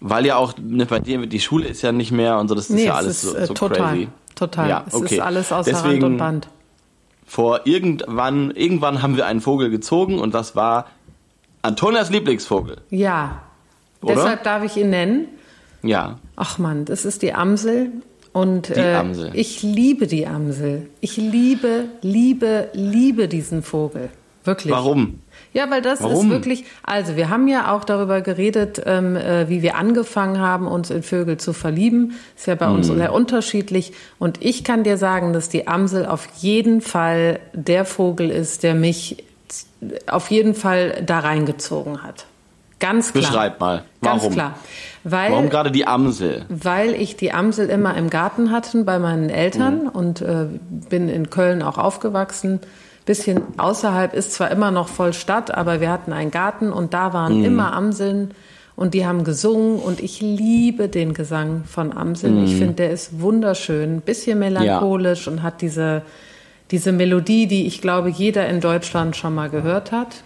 Weil 0.00 0.26
ja 0.26 0.36
auch 0.36 0.52
ne, 0.60 0.86
bei 0.86 1.00
dir, 1.00 1.26
die 1.26 1.40
Schule 1.40 1.66
ist 1.66 1.82
ja 1.82 1.90
nicht 1.90 2.12
mehr 2.12 2.38
und 2.38 2.48
so, 2.48 2.54
das 2.54 2.68
ist 2.70 2.76
Nee, 2.76 2.84
ja 2.86 2.92
es 2.92 2.98
alles 2.98 3.24
ist 3.24 3.30
so, 3.32 3.36
äh, 3.36 3.46
so 3.46 3.54
total. 3.54 3.78
crazy. 3.94 4.08
Total. 4.36 4.68
Ja, 4.68 4.84
es 4.86 4.94
okay. 4.94 5.14
ist 5.14 5.20
alles 5.20 5.52
außer 5.52 5.72
Rand 5.72 5.84
Deswegen- 5.84 6.04
und 6.04 6.16
Band. 6.18 6.48
vor 7.26 7.62
irgendwann, 7.64 8.50
irgendwann 8.50 9.00
haben 9.02 9.16
wir 9.16 9.26
einen 9.26 9.40
Vogel 9.40 9.70
gezogen 9.70 10.18
und 10.18 10.34
das 10.34 10.54
war 10.54 10.86
Antonias 11.64 12.10
Lieblingsvogel. 12.10 12.76
Ja. 12.90 13.42
Oder? 14.02 14.14
Deshalb 14.16 14.42
darf 14.44 14.62
ich 14.64 14.76
ihn 14.76 14.90
nennen. 14.90 15.28
Ja. 15.82 16.18
Ach 16.36 16.58
man, 16.58 16.84
das 16.84 17.04
ist 17.04 17.22
die 17.22 17.32
Amsel. 17.32 17.90
Und 18.32 18.68
Die 18.68 18.80
äh, 18.80 18.94
Amsel. 18.96 19.30
ich 19.34 19.62
liebe 19.62 20.06
die 20.08 20.26
Amsel. 20.26 20.88
Ich 21.00 21.16
liebe, 21.16 21.84
liebe, 22.02 22.68
liebe 22.72 23.28
diesen 23.28 23.62
Vogel. 23.62 24.08
Wirklich. 24.42 24.72
Warum? 24.74 25.20
Ja, 25.54 25.70
weil 25.70 25.80
das 25.80 26.02
Warum? 26.02 26.26
ist 26.26 26.30
wirklich, 26.32 26.64
also 26.82 27.16
wir 27.16 27.30
haben 27.30 27.48
ja 27.48 27.72
auch 27.72 27.84
darüber 27.84 28.20
geredet, 28.20 28.82
ähm, 28.84 29.16
äh, 29.16 29.48
wie 29.48 29.62
wir 29.62 29.76
angefangen 29.76 30.38
haben, 30.40 30.66
uns 30.66 30.90
in 30.90 31.02
Vögel 31.02 31.38
zu 31.38 31.52
verlieben. 31.54 32.12
Ist 32.36 32.46
ja 32.46 32.56
bei 32.56 32.68
uns 32.68 32.90
Mhm. 32.90 32.96
sehr 32.96 33.12
unterschiedlich. 33.14 33.92
Und 34.18 34.44
ich 34.44 34.64
kann 34.64 34.82
dir 34.84 34.98
sagen, 34.98 35.32
dass 35.32 35.48
die 35.48 35.66
Amsel 35.68 36.04
auf 36.04 36.28
jeden 36.40 36.80
Fall 36.82 37.38
der 37.54 37.84
Vogel 37.86 38.30
ist, 38.30 38.64
der 38.64 38.74
mich 38.74 39.24
auf 40.06 40.30
jeden 40.30 40.54
Fall 40.54 41.02
da 41.04 41.18
reingezogen 41.20 42.02
hat. 42.02 42.26
Ganz 42.80 43.12
klar. 43.12 43.22
Beschreib 43.22 43.60
mal. 43.60 43.84
Warum? 44.00 44.20
Ganz 44.20 44.34
klar. 44.34 44.54
Weil, 45.04 45.30
Warum 45.32 45.48
gerade 45.50 45.70
die 45.70 45.86
Amsel? 45.86 46.44
weil 46.48 46.94
ich 46.94 47.16
die 47.16 47.32
Amsel 47.32 47.68
immer 47.68 47.96
im 47.96 48.10
Garten 48.10 48.50
hatte 48.50 48.82
bei 48.84 48.98
meinen 48.98 49.30
Eltern 49.30 49.84
Mhm. 49.84 49.88
und 49.88 50.20
äh, 50.22 50.46
bin 50.90 51.08
in 51.08 51.30
Köln 51.30 51.62
auch 51.62 51.78
aufgewachsen. 51.78 52.60
Bisschen 53.06 53.42
außerhalb 53.58 54.14
ist 54.14 54.32
zwar 54.32 54.50
immer 54.50 54.70
noch 54.70 54.88
voll 54.88 55.12
Stadt, 55.12 55.50
aber 55.54 55.80
wir 55.80 55.90
hatten 55.90 56.12
einen 56.12 56.30
Garten 56.30 56.72
und 56.72 56.94
da 56.94 57.12
waren 57.12 57.38
Mhm. 57.40 57.44
immer 57.44 57.72
Amseln 57.74 58.30
und 58.76 58.94
die 58.94 59.06
haben 59.06 59.24
gesungen 59.24 59.78
und 59.78 60.00
ich 60.00 60.20
liebe 60.22 60.88
den 60.88 61.12
Gesang 61.14 61.64
von 61.66 61.94
Amseln. 61.96 62.38
Mhm. 62.40 62.44
Ich 62.46 62.56
finde, 62.56 62.74
der 62.74 62.90
ist 62.90 63.20
wunderschön, 63.20 64.00
bisschen 64.00 64.38
melancholisch 64.38 65.28
und 65.28 65.42
hat 65.42 65.60
diese, 65.60 66.00
diese 66.74 66.90
Melodie, 66.90 67.46
die 67.46 67.68
ich 67.68 67.80
glaube, 67.80 68.08
jeder 68.08 68.48
in 68.48 68.60
Deutschland 68.60 69.14
schon 69.14 69.32
mal 69.32 69.48
gehört 69.48 69.92
hat. 69.92 70.24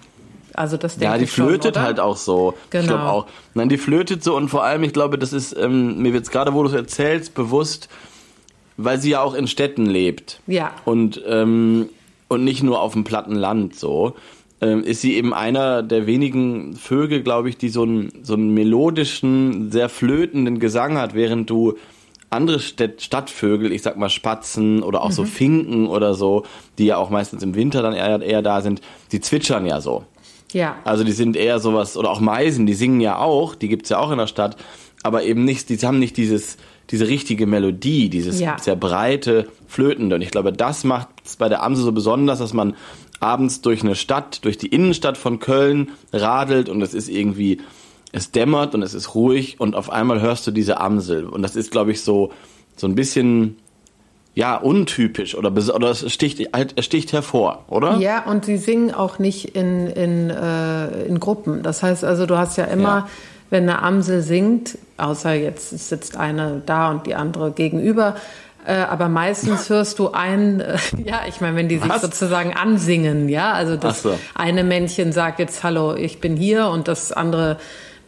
Also 0.54 0.78
das 0.78 0.94
denke 0.96 1.12
Ja, 1.12 1.18
die 1.18 1.24
ich 1.24 1.32
schon, 1.32 1.46
flötet 1.46 1.72
oder? 1.72 1.82
halt 1.82 2.00
auch 2.00 2.16
so. 2.16 2.54
Ich 2.64 2.70
Genau. 2.70 2.86
glaube 2.86 3.04
auch. 3.10 3.26
Nein, 3.52 3.68
die 3.68 3.76
flötet 3.76 4.24
so 4.24 4.34
und 4.34 4.48
vor 4.48 4.64
allem, 4.64 4.82
ich 4.82 4.94
glaube, 4.94 5.18
das 5.18 5.34
ist, 5.34 5.54
ähm, 5.58 6.00
mir 6.00 6.10
jetzt 6.12 6.32
gerade, 6.32 6.54
wo 6.54 6.62
du 6.62 6.70
es 6.70 6.74
erzählst, 6.74 7.34
bewusst, 7.34 7.90
weil 8.78 8.98
sie 8.98 9.10
ja 9.10 9.20
auch 9.20 9.34
in 9.34 9.46
Städten 9.46 9.84
lebt. 9.84 10.40
Ja. 10.46 10.72
Und, 10.86 11.22
ähm, 11.28 11.90
und 12.28 12.44
nicht 12.44 12.62
nur 12.62 12.80
auf 12.80 12.94
dem 12.94 13.04
platten 13.04 13.34
Land 13.34 13.74
so. 13.76 14.16
Ähm, 14.62 14.82
ist 14.84 15.02
sie 15.02 15.14
eben 15.16 15.34
einer 15.34 15.82
der 15.82 16.06
wenigen 16.06 16.76
Vögel, 16.76 17.22
glaube 17.22 17.50
ich, 17.50 17.58
die 17.58 17.68
so 17.68 17.82
einen, 17.82 18.10
so 18.22 18.32
einen 18.32 18.54
melodischen, 18.54 19.70
sehr 19.70 19.90
flötenden 19.90 20.60
Gesang 20.60 20.96
hat, 20.96 21.12
während 21.14 21.50
du 21.50 21.74
andere 22.30 22.60
Städt 22.60 23.00
Stadtvögel, 23.02 23.72
ich 23.72 23.82
sag 23.82 23.96
mal 23.96 24.10
Spatzen 24.10 24.82
oder 24.82 25.02
auch 25.02 25.12
so 25.12 25.24
Finken 25.24 25.86
oder 25.86 26.14
so, 26.14 26.44
die 26.76 26.86
ja 26.86 26.96
auch 26.98 27.10
meistens 27.10 27.42
im 27.42 27.54
Winter 27.54 27.82
dann 27.82 27.94
eher, 27.94 28.20
eher 28.20 28.42
da 28.42 28.60
sind, 28.60 28.80
die 29.12 29.20
zwitschern 29.20 29.64
ja 29.66 29.80
so. 29.80 30.04
Ja. 30.52 30.76
Also 30.84 31.04
die 31.04 31.12
sind 31.12 31.36
eher 31.36 31.58
sowas, 31.58 31.96
oder 31.96 32.10
auch 32.10 32.20
Meisen, 32.20 32.66
die 32.66 32.74
singen 32.74 33.00
ja 33.00 33.18
auch, 33.18 33.54
die 33.54 33.68
gibt's 33.68 33.88
ja 33.90 33.98
auch 33.98 34.10
in 34.10 34.18
der 34.18 34.26
Stadt, 34.26 34.56
aber 35.02 35.22
eben 35.22 35.44
nicht, 35.44 35.68
die 35.68 35.76
haben 35.78 35.98
nicht 35.98 36.16
dieses, 36.16 36.56
diese 36.90 37.08
richtige 37.08 37.46
Melodie, 37.46 38.08
dieses 38.08 38.40
Ja. 38.40 38.58
sehr 38.58 38.76
breite, 38.76 39.48
flötende. 39.66 40.16
Und 40.16 40.22
ich 40.22 40.30
glaube, 40.30 40.52
das 40.52 40.84
macht 40.84 41.08
es 41.24 41.36
bei 41.36 41.48
der 41.48 41.62
Amsel 41.62 41.84
so 41.84 41.92
besonders, 41.92 42.38
dass 42.38 42.52
man 42.52 42.74
abends 43.20 43.60
durch 43.60 43.82
eine 43.82 43.94
Stadt, 43.94 44.44
durch 44.44 44.58
die 44.58 44.68
Innenstadt 44.68 45.18
von 45.18 45.38
Köln 45.38 45.90
radelt 46.12 46.68
und 46.68 46.80
es 46.82 46.94
ist 46.94 47.08
irgendwie, 47.08 47.58
es 48.12 48.30
dämmert 48.30 48.74
und 48.74 48.82
es 48.82 48.94
ist 48.94 49.14
ruhig 49.14 49.60
und 49.60 49.74
auf 49.76 49.90
einmal 49.90 50.20
hörst 50.20 50.46
du 50.46 50.50
diese 50.50 50.80
Amsel. 50.80 51.26
Und 51.26 51.42
das 51.42 51.56
ist, 51.56 51.70
glaube 51.70 51.90
ich, 51.92 52.02
so, 52.02 52.32
so 52.76 52.86
ein 52.86 52.94
bisschen, 52.94 53.58
ja, 54.34 54.56
untypisch 54.56 55.34
oder, 55.34 55.50
oder 55.74 55.90
es 55.90 56.10
sticht, 56.12 56.40
halt, 56.54 56.74
es 56.76 56.84
sticht 56.84 57.12
hervor, 57.12 57.64
oder? 57.68 57.96
Ja, 57.98 58.24
und 58.24 58.44
sie 58.44 58.56
singen 58.56 58.94
auch 58.94 59.18
nicht 59.18 59.56
in, 59.56 59.88
in, 59.88 60.30
äh, 60.30 61.04
in 61.04 61.20
Gruppen. 61.20 61.62
Das 61.62 61.82
heißt 61.82 62.04
also, 62.04 62.24
du 62.24 62.38
hast 62.38 62.56
ja 62.56 62.64
immer, 62.64 62.88
Ja. 62.88 63.08
wenn 63.50 63.64
eine 63.64 63.82
Amsel 63.82 64.22
singt, 64.22 64.78
außer 64.96 65.34
jetzt 65.34 65.70
sitzt 65.88 66.16
eine 66.16 66.62
da 66.64 66.90
und 66.90 67.06
die 67.06 67.14
andere 67.14 67.50
gegenüber, 67.50 68.14
äh, 68.64 68.74
aber 68.74 69.08
meistens 69.08 69.68
hörst 69.70 69.98
du 69.98 70.12
ein, 70.12 70.60
äh, 70.60 70.78
ja, 71.04 71.22
ich 71.28 71.40
meine, 71.40 71.56
wenn 71.56 71.68
die 71.68 71.78
sich 71.78 71.88
Was? 71.88 72.02
sozusagen 72.02 72.54
ansingen, 72.54 73.28
ja, 73.28 73.52
also 73.52 73.76
das 73.76 74.02
so. 74.02 74.18
eine 74.34 74.62
Männchen 74.64 75.12
sagt 75.12 75.40
jetzt 75.40 75.64
Hallo, 75.64 75.94
ich 75.94 76.20
bin 76.20 76.36
hier 76.36 76.68
und 76.68 76.86
das 76.88 77.12
andere 77.12 77.56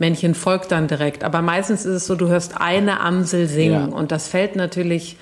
Männchen 0.00 0.34
folgt 0.34 0.72
dann 0.72 0.88
direkt. 0.88 1.22
Aber 1.22 1.42
meistens 1.42 1.84
ist 1.84 1.94
es 1.94 2.06
so, 2.06 2.16
du 2.16 2.28
hörst 2.28 2.60
eine 2.60 3.00
Amsel 3.00 3.46
singen 3.46 3.90
Ja. 3.90 3.96
und 3.96 4.10
das 4.10 4.26
fällt 4.28 4.56
natürlich 4.56 5.16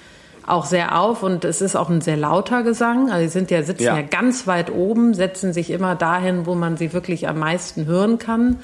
auch 0.46 0.64
sehr 0.64 0.98
auf 0.98 1.22
und 1.22 1.44
es 1.44 1.60
ist 1.60 1.76
auch 1.76 1.90
ein 1.90 2.00
sehr 2.00 2.16
lauter 2.16 2.62
Gesang. 2.62 3.10
Also 3.10 3.26
sie 3.26 3.32
sind 3.32 3.50
ja, 3.50 3.62
sitzen 3.62 3.82
ja. 3.82 3.96
Ja. 3.96 4.02
ganz 4.02 4.46
weit 4.46 4.72
oben, 4.72 5.12
setzen 5.12 5.52
sich 5.52 5.70
immer 5.70 5.94
dahin, 5.94 6.46
wo 6.46 6.54
man 6.54 6.78
sie 6.78 6.94
wirklich 6.94 7.28
am 7.28 7.38
meisten 7.38 7.84
hören 7.84 8.16
kann. 8.18 8.56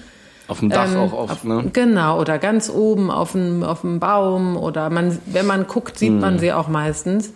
Auf 0.48 0.61
dem 0.61 0.70
Dach 0.70 0.90
Ähm, 0.90 0.98
auch 0.98 1.12
oft, 1.12 1.33
auf, 1.33 1.44
ne? 1.44 1.64
Genau, 1.72 2.20
oder 2.20 2.38
ganz 2.38 2.70
oben 2.70 3.11
auf 3.11 3.33
dem, 3.33 3.62
auf 3.62 3.83
dem 3.83 3.98
Baum 4.00 4.57
oder 4.57 4.88
man, 4.88 5.18
wenn 5.27 5.46
man 5.46 5.66
guckt, 5.66 5.98
sieht 5.98 6.11
Hm. 6.11 6.20
man 6.20 6.38
sie 6.38 6.53
auch 6.53 6.68
meistens. 6.68 7.33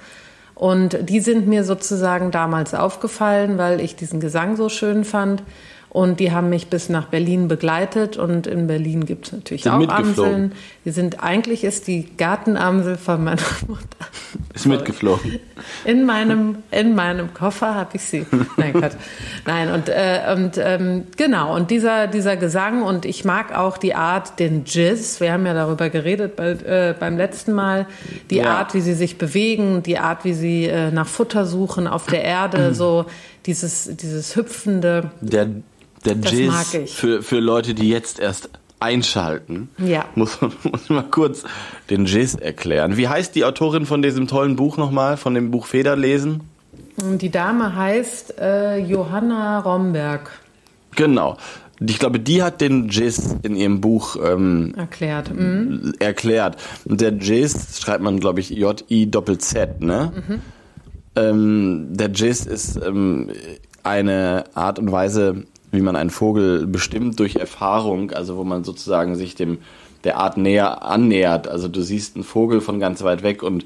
Und 0.55 0.97
die 1.09 1.21
sind 1.21 1.47
mir 1.47 1.63
sozusagen 1.65 2.31
damals 2.31 2.75
aufgefallen, 2.75 3.59
weil 3.59 3.81
ich 3.81 3.97
diesen 3.97 4.19
Gesang 4.19 4.57
so 4.57 4.69
schön 4.69 5.05
fand. 5.05 5.43
Und 5.91 6.21
die 6.21 6.33
haben 6.33 6.51
mich 6.51 6.69
bis 6.69 6.91
nach 6.91 7.07
Berlin 7.07 7.49
begleitet 7.49 8.19
und 8.19 8.47
in 8.47 8.67
Berlin 8.67 9.07
gibt 9.07 9.27
es 9.27 9.33
natürlich 9.33 9.63
Sind 9.63 9.73
auch. 9.73 9.89
Amseln. 9.89 10.53
Wir 10.85 10.93
sind, 10.93 11.23
eigentlich 11.23 11.65
ist 11.65 11.87
die 11.87 12.07
Gartenamsel 12.17 12.97
von 12.99 13.25
meiner 13.25 13.41
Mutter. 13.67 13.83
Ist 14.55 14.67
mitgeflogen. 14.67 15.39
In 15.85 16.05
meinem, 16.05 16.59
in 16.71 16.95
meinem 16.95 17.33
Koffer 17.33 17.75
habe 17.75 17.91
ich 17.95 18.03
sie. 18.03 18.27
Nein, 18.57 18.75
Gott. 18.75 18.93
Nein, 19.47 19.73
und, 19.73 19.89
äh, 19.89 20.35
und 20.37 20.59
ähm, 20.59 21.05
genau, 21.17 21.57
und 21.57 21.71
dieser, 21.71 22.07
dieser 22.07 22.37
Gesang 22.37 22.83
und 22.83 23.05
ich 23.07 23.25
mag 23.25 23.57
auch 23.57 23.79
die 23.79 23.95
Art, 23.95 24.39
den 24.39 24.65
Jizz, 24.67 25.21
wir 25.21 25.33
haben 25.33 25.47
ja 25.47 25.55
darüber 25.55 25.89
geredet 25.89 26.37
bei, 26.37 26.51
äh, 26.51 26.95
beim 26.99 27.17
letzten 27.17 27.53
Mal, 27.53 27.87
die 28.31 28.37
Ja. 28.37 28.59
Art, 28.59 28.75
wie 28.75 28.81
sie 28.81 28.95
sich 28.95 29.17
bewegen, 29.17 29.83
die 29.83 29.99
Art, 29.99 30.25
wie 30.25 30.35
sie 30.35 30.67
äh, 30.67 30.91
nach 30.91 31.07
Futter 31.07 31.47
suchen 31.47 31.87
auf 31.87 32.07
der. 32.07 32.19
Erde, 32.29 32.75
so 32.75 33.07
dieses, 33.47 33.91
dieses 33.97 34.37
hüpfende. 34.37 35.11
Der, 35.21 35.49
der 36.05 36.15
Das 36.17 36.33
Jizz. 36.33 36.93
Für, 36.93 37.23
für 37.23 37.41
Leute, 37.41 37.75
die 37.75 37.89
jetzt 37.89 38.19
erst 38.21 38.51
einschalten, 38.81 39.69
Ja. 39.79 40.05
muss, 40.15 40.41
man- 40.41 40.53
muss 40.71 40.89
mal 40.89 41.03
kurz 41.11 41.43
den 41.91 42.07
Jizz 42.07 42.35
erklären. 42.37 42.97
Wie 42.97 43.09
heißt 43.09 43.35
die 43.35 43.45
Autorin 43.45 43.87
von 43.87 44.03
diesem 44.03 44.29
tollen 44.29 44.57
Buch 44.57 44.77
nochmal, 44.77 45.17
von 45.17 45.35
dem 45.35 45.51
Buch 45.51 45.67
Federlesen? 45.67 46.43
Die 47.01 47.31
Dame 47.31 47.75
heißt 47.75 48.39
äh, 48.39 48.77
Johanna 48.79 49.61
Romberg. 49.61 50.31
Genau. 50.97 51.37
Ich 51.81 52.01
glaube, 52.01 52.19
die 52.19 52.43
hat 52.43 52.61
den 52.61 52.89
Jizz 52.89 53.37
in 53.43 53.55
ihrem 53.55 53.81
Buch 53.81 54.17
ähm, 54.25 54.75
Erklärt. 54.77 55.33
Mhm. 55.33 55.93
erklärt. 56.01 56.57
Und 56.85 57.01
der 57.01 57.13
Jizz 57.15 57.81
schreibt 57.81 58.03
man, 58.03 58.19
glaube 58.19 58.41
ich, 58.41 58.51
J-I-Z-Z, 58.51 59.81
ne? 59.81 60.13
Ähm, 61.15 61.87
der 61.91 62.11
Jizz 62.11 62.47
ist 62.47 62.77
ähm, 62.85 63.31
eine 63.85 64.45
Art 64.55 64.79
und 64.79 64.91
Weise, 64.93 65.45
wie 65.71 65.81
man 65.81 65.97
einen 65.97 66.11
Vogel 66.11 66.67
bestimmt 66.67 67.19
durch 67.21 67.37
Erfahrung, 67.37 68.11
also 68.13 68.37
wo 68.37 68.45
man 68.45 68.65
sozusagen 68.65 69.17
sich 69.17 69.35
dem 69.35 69.59
der 70.05 70.17
Art 70.17 70.37
näher 70.37 70.85
annähert. 70.85 71.49
Also 71.49 71.69
du 71.69 71.83
siehst 71.83 72.15
einen 72.15 72.25
Vogel 72.25 72.61
von 72.61 72.79
ganz 72.79 73.03
weit 73.03 73.23
weg 73.23 73.43
und 73.43 73.65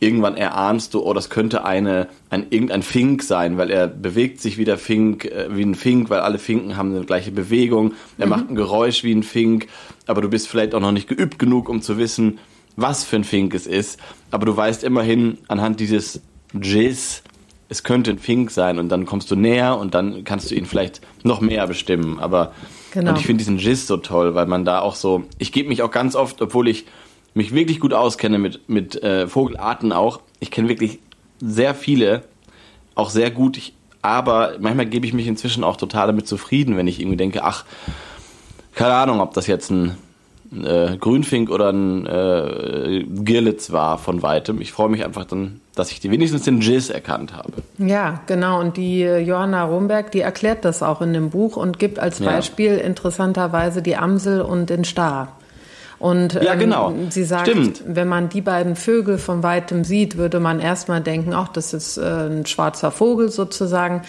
irgendwann 0.00 0.36
erahnst 0.36 0.94
du, 0.94 1.02
oh, 1.02 1.12
das 1.12 1.30
könnte 1.30 1.64
eine, 1.64 2.08
ein, 2.30 2.46
irgendein 2.50 2.82
Fink 2.82 3.22
sein, 3.22 3.56
weil 3.56 3.70
er 3.70 3.86
bewegt 3.86 4.40
sich 4.40 4.58
wie 4.58 4.64
der 4.64 4.78
Fink, 4.78 5.24
äh, 5.24 5.48
wie 5.50 5.62
ein 5.62 5.74
Fink, 5.74 6.10
weil 6.10 6.20
alle 6.20 6.38
Finken 6.38 6.76
haben 6.76 6.94
eine 6.94 7.04
gleiche 7.04 7.30
Bewegung. 7.30 7.94
Er 8.18 8.26
macht 8.26 8.50
ein 8.50 8.54
Geräusch 8.54 9.04
wie 9.04 9.14
ein 9.14 9.22
Fink, 9.22 9.68
aber 10.06 10.20
du 10.20 10.28
bist 10.28 10.48
vielleicht 10.48 10.74
auch 10.74 10.80
noch 10.80 10.92
nicht 10.92 11.08
geübt 11.08 11.38
genug, 11.38 11.68
um 11.68 11.80
zu 11.80 11.98
wissen, 11.98 12.38
was 12.76 13.04
für 13.04 13.16
ein 13.16 13.24
Fink 13.24 13.54
es 13.54 13.66
ist. 13.66 13.98
Aber 14.30 14.46
du 14.46 14.56
weißt 14.56 14.84
immerhin 14.84 15.38
anhand 15.48 15.80
dieses 15.80 16.20
Jizz, 16.60 17.22
es 17.68 17.82
könnte 17.82 18.10
ein 18.10 18.18
Fink 18.18 18.50
sein 18.50 18.78
und 18.78 18.88
dann 18.90 19.06
kommst 19.06 19.30
du 19.30 19.36
näher 19.36 19.78
und 19.78 19.94
dann 19.94 20.24
kannst 20.24 20.50
du 20.50 20.54
ihn 20.54 20.66
vielleicht 20.66 21.00
noch 21.22 21.40
mehr 21.40 21.66
bestimmen. 21.66 22.18
Aber 22.20 22.52
Genau. 22.94 23.10
und 23.10 23.18
ich 23.18 23.26
finde 23.26 23.38
diesen 23.38 23.58
Jizz 23.58 23.88
so 23.88 23.96
toll, 23.96 24.36
weil 24.36 24.46
man 24.46 24.64
da 24.64 24.78
auch 24.80 24.94
so, 24.94 25.24
ich 25.38 25.50
gebe 25.50 25.68
mich 25.68 25.82
auch 25.82 25.90
ganz 25.90 26.14
oft, 26.14 26.40
obwohl 26.40 26.68
ich 26.68 26.86
mich 27.34 27.52
wirklich 27.52 27.80
gut 27.80 27.92
auskenne 27.92 28.38
mit, 28.38 28.68
mit 28.68 29.02
äh, 29.02 29.26
Vogelarten 29.26 29.92
auch, 29.92 30.20
ich 30.38 30.52
kenne 30.52 30.68
wirklich 30.68 31.00
sehr 31.40 31.74
viele, 31.74 32.22
auch 32.94 33.10
sehr 33.10 33.32
gut, 33.32 33.56
ich, 33.56 33.74
aber 34.00 34.52
manchmal 34.60 34.86
gebe 34.86 35.06
ich 35.06 35.12
mich 35.12 35.26
inzwischen 35.26 35.64
auch 35.64 35.76
total 35.76 36.06
damit 36.06 36.28
zufrieden, 36.28 36.76
wenn 36.76 36.86
ich 36.86 37.00
irgendwie 37.00 37.16
denke, 37.16 37.42
ach, 37.42 37.64
keine 38.76 38.94
Ahnung, 38.94 39.20
ob 39.20 39.34
das 39.34 39.48
jetzt 39.48 39.70
ein 39.70 39.96
äh, 40.62 40.96
Grünfink 40.98 41.50
oder 41.50 41.70
ein 41.72 42.06
äh, 42.06 43.04
Girlitz 43.08 43.72
war 43.72 43.98
von 43.98 44.22
weitem. 44.22 44.60
Ich 44.60 44.72
freue 44.72 44.88
mich 44.88 45.04
einfach 45.04 45.24
dann, 45.24 45.60
dass 45.74 45.90
ich 45.90 46.00
die 46.00 46.10
wenigstens 46.10 46.42
den 46.42 46.60
Jizz 46.60 46.90
erkannt 46.90 47.34
habe. 47.34 47.52
Ja, 47.78 48.20
genau. 48.26 48.60
Und 48.60 48.76
die 48.76 49.02
äh, 49.02 49.18
Johanna 49.18 49.64
Romberg, 49.64 50.12
die 50.12 50.20
erklärt 50.20 50.64
das 50.64 50.82
auch 50.82 51.00
in 51.00 51.12
dem 51.12 51.30
Buch 51.30 51.56
und 51.56 51.78
gibt 51.78 51.98
als 51.98 52.18
Ja. 52.18 52.26
Beispiel 52.30 52.76
interessanterweise 52.76 53.82
die 53.82 53.96
Amsel 53.96 54.40
und 54.42 54.70
den 54.70 54.84
Star. 54.84 55.36
Und 55.98 56.34
Ja, 56.34 56.54
genau. 56.54 56.92
sie 57.10 57.24
sagt, 57.24 57.48
Stimmt. 57.48 57.82
wenn 57.86 58.08
man 58.08 58.28
die 58.28 58.40
beiden 58.40 58.76
Vögel 58.76 59.18
von 59.18 59.42
weitem 59.42 59.84
sieht, 59.84 60.16
würde 60.16 60.40
man 60.40 60.60
erstmal 60.60 61.00
denken, 61.00 61.32
ach, 61.34 61.48
das 61.48 61.72
ist 61.72 61.96
äh, 61.96 62.02
ein 62.02 62.46
schwarzer 62.46 62.90
Vogel 62.90 63.30
sozusagen. 63.30 64.02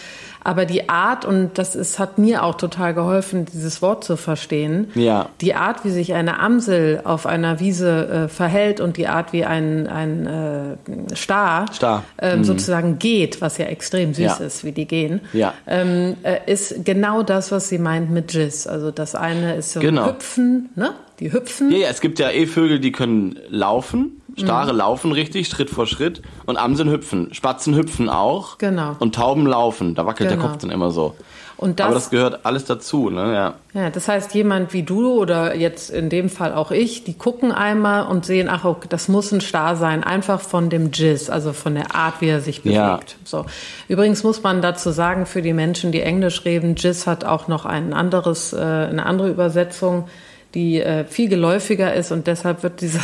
Aber 0.44 0.66
die 0.66 0.90
Art, 0.90 1.26
und 1.26 1.58
das 1.58 1.76
ist, 1.76 1.98
hat 1.98 2.20
mir 2.20 2.44
auch 2.44 2.54
total 2.56 2.94
geholfen, 2.94 3.46
dieses 3.46 3.82
Wort 3.82 4.04
zu 4.04 4.16
verstehen, 4.16 4.92
Ja. 4.94 5.30
die 5.42 5.56
Art, 5.56 5.84
wie 5.86 5.90
sich 5.90 6.14
eine 6.14 6.40
Amsel 6.40 7.02
auf 7.04 7.26
einer 7.26 7.60
Wiese 7.60 8.08
äh, 8.26 8.28
verhält 8.28 8.80
und 8.80 8.98
die 8.98 9.08
Art, 9.08 9.34
wie 9.34 9.44
ein, 9.44 9.88
ein 9.88 10.28
äh, 10.28 11.16
Star, 11.16 11.66
Star. 11.74 12.04
Ähm, 12.22 12.44
sozusagen 12.44 13.00
geht, 13.00 13.42
was 13.42 13.58
ja 13.58 13.66
extrem 13.66 14.14
süß 14.14 14.24
Ja. 14.40 14.46
ist, 14.46 14.64
wie 14.64 14.72
die 14.72 14.86
gehen, 14.86 15.22
Ja. 15.34 15.54
ähm, 15.66 16.16
äh, 16.22 16.38
ist 16.46 16.86
genau 16.86 17.24
das, 17.24 17.52
was 17.52 17.68
sie 17.70 17.80
meint 17.80 18.12
mit 18.12 18.32
Jizz. 18.32 18.68
Also 18.68 18.92
das 18.92 19.16
eine 19.16 19.56
ist 19.56 19.74
so 19.74 19.80
Genau. 19.80 20.04
ein 20.04 20.10
Hüpfen, 20.14 20.70
ne? 20.76 20.92
Die 21.20 21.32
hüpfen. 21.32 21.72
Ja, 21.72 21.78
ja, 21.78 21.88
es 21.90 22.02
gibt 22.02 22.20
ja 22.20 22.30
eh 22.30 22.46
Vögel, 22.46 22.80
die 22.80 22.92
können 22.92 23.40
laufen, 23.50 24.22
Stare 24.38 24.74
Mhm. 24.74 24.78
laufen 24.80 25.12
richtig, 25.14 25.48
Schritt 25.48 25.70
vor 25.70 25.88
Schritt 25.88 26.22
und 26.46 26.58
Amseln 26.58 26.90
hüpfen. 26.90 27.34
Spatzen 27.34 27.74
hüpfen 27.76 28.10
auch. 28.10 28.58
Genau. 28.58 28.96
Und 29.00 29.16
Tauben 29.16 29.46
laufen, 29.48 29.96
da 29.96 30.06
wackelt 30.06 30.30
Genau. 30.30 30.42
der 30.42 30.52
Kopf 30.52 30.62
dann 30.62 30.72
immer 30.72 30.92
so. 30.92 31.16
Und 31.58 31.80
das, 31.80 31.86
Aber 31.86 31.96
das 31.96 32.10
gehört 32.10 32.46
alles 32.46 32.66
dazu, 32.66 33.10
ne? 33.10 33.34
Ja. 33.34 33.54
ja, 33.74 33.90
das 33.90 34.10
heißt, 34.10 34.34
jemand 34.36 34.74
wie 34.74 34.84
du 34.84 35.14
oder 35.14 35.56
jetzt 35.56 35.90
in 35.90 36.10
dem 36.10 36.28
Fall 36.28 36.54
auch 36.54 36.70
ich, 36.72 37.06
die 37.06 37.14
gucken 37.14 37.54
einmal 37.54 38.08
und 38.08 38.26
sehen, 38.26 38.50
ach, 38.50 38.66
okay, 38.66 38.88
das 38.90 39.08
muss 39.08 39.32
ein 39.32 39.40
Star 39.40 39.78
sein, 39.78 40.04
einfach 40.04 40.42
von 40.42 40.70
dem 40.70 40.92
Jizz, 40.92 41.30
also 41.30 41.54
von 41.54 41.76
der 41.76 41.96
Art, 41.96 42.20
wie 42.20 42.28
er 42.28 42.42
sich 42.42 42.64
bewegt. 42.64 42.76
Ja. 42.78 42.98
So. 43.24 43.46
Übrigens 43.88 44.24
muss 44.24 44.44
man 44.44 44.62
dazu 44.62 44.92
sagen, 44.92 45.26
für 45.26 45.42
die 45.42 45.54
Menschen, 45.54 45.94
die 45.94 46.02
Englisch 46.02 46.44
reden, 46.44 46.76
Jizz 46.76 47.08
hat 47.08 47.24
auch 47.24 47.48
noch 47.48 47.66
ein 47.66 47.94
anderes, 47.94 48.52
äh, 48.52 48.58
eine 48.58 49.06
andere 49.06 49.30
Übersetzung, 49.30 50.10
die 50.56 50.82
äh, 50.82 51.06
viel 51.06 51.30
geläufiger 51.30 51.94
ist 51.94 52.12
und 52.12 52.26
deshalb 52.26 52.64
wird 52.64 52.82
dieser 52.82 53.02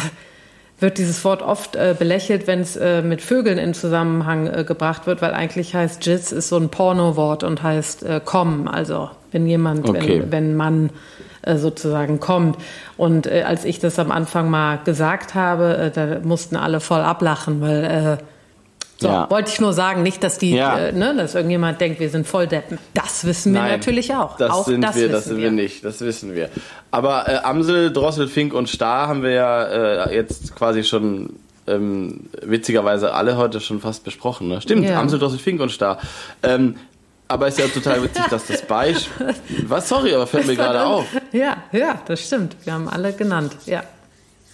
wird 0.79 0.97
dieses 0.97 1.23
Wort 1.23 1.43
oft 1.43 1.75
äh, 1.75 1.95
belächelt, 1.97 2.47
wenn 2.47 2.61
es 2.61 2.75
äh, 2.75 3.03
mit 3.03 3.21
Vögeln 3.21 3.59
in 3.59 3.75
Zusammenhang 3.75 4.47
äh, 4.47 4.63
gebracht 4.63 5.05
wird, 5.05 5.21
weil 5.21 5.35
eigentlich 5.35 5.75
heißt 5.75 6.03
Jizz 6.05 6.31
ist 6.31 6.49
so 6.49 6.57
ein 6.57 6.69
Porno-Wort 6.69 7.43
und 7.43 7.61
heißt 7.61 8.01
äh, 8.01 8.19
kommen, 8.23 8.67
also 8.67 9.11
wenn 9.31 9.45
jemand, 9.45 9.87
Okay. 9.87 10.21
wenn, 10.21 10.31
wenn 10.31 10.55
man 10.55 10.89
äh, 11.43 11.57
sozusagen 11.57 12.19
kommt. 12.19 12.57
Und 12.97 13.27
äh, 13.27 13.43
als 13.43 13.63
ich 13.63 13.77
das 13.79 13.99
am 13.99 14.11
Anfang 14.11 14.49
mal 14.49 14.79
gesagt 14.83 15.35
habe, 15.35 15.77
äh, 15.77 15.91
da 15.91 16.19
mussten 16.23 16.55
alle 16.55 16.79
voll 16.79 17.01
ablachen, 17.01 17.61
weil 17.61 18.17
so, 19.01 19.07
Ja. 19.07 19.29
wollte 19.29 19.51
ich 19.51 19.59
nur 19.59 19.73
sagen, 19.73 20.03
nicht, 20.03 20.23
dass 20.23 20.37
die, 20.37 20.51
Ja. 20.55 20.77
äh, 20.77 20.91
ne, 20.91 21.13
dass 21.15 21.35
irgendjemand 21.35 21.81
denkt, 21.81 21.99
wir 21.99 22.09
sind 22.09 22.27
voll 22.27 22.47
Deppen. 22.47 22.77
Das 22.93 23.25
wissen 23.25 23.53
wir 23.53 23.61
Nein, 23.61 23.71
natürlich 23.71 24.13
auch. 24.15 24.37
Das 24.37 24.51
auch 24.51 24.65
sind 24.65 24.81
das 24.81 24.95
wir, 24.95 25.09
das 25.09 25.25
sind 25.25 25.39
wir. 25.39 25.51
nicht, 25.51 25.83
das 25.83 26.01
wissen 26.01 26.35
wir. 26.35 26.49
Aber 26.91 27.27
äh, 27.27 27.37
Amsel, 27.43 27.91
Drossel, 27.91 28.27
Fink 28.27 28.53
und 28.53 28.69
Star 28.69 29.07
haben 29.07 29.23
wir 29.23 29.31
ja 29.31 29.63
äh, 30.05 30.15
jetzt 30.15 30.55
quasi 30.55 30.83
schon 30.83 31.33
ähm, 31.67 32.21
witzigerweise 32.43 33.13
alle 33.13 33.37
heute 33.37 33.59
schon 33.59 33.81
fast 33.81 34.03
besprochen. 34.03 34.47
Ne? 34.47 34.61
Stimmt, 34.61 34.85
Ja. 34.85 34.99
Amsel, 34.99 35.19
Drossel, 35.19 35.39
Fink 35.39 35.61
und 35.61 35.71
Star. 35.71 35.97
Ähm, 36.43 36.75
aber 37.27 37.47
ist 37.47 37.57
ja 37.59 37.65
total 37.67 38.03
witzig, 38.03 38.25
dass 38.29 38.45
das 38.47 38.61
Beispiel. 38.63 39.33
Was? 39.67 39.87
Sorry, 39.89 40.13
aber 40.13 40.27
fällt 40.27 40.47
mir 40.47 40.55
gerade 40.55 40.83
auf. 40.83 41.05
Ja, 41.31 41.57
ja, 41.71 42.01
das 42.05 42.25
stimmt. 42.25 42.55
Wir 42.65 42.73
haben 42.73 42.89
alle 42.89 43.13
genannt. 43.13 43.55
Ja. 43.65 43.83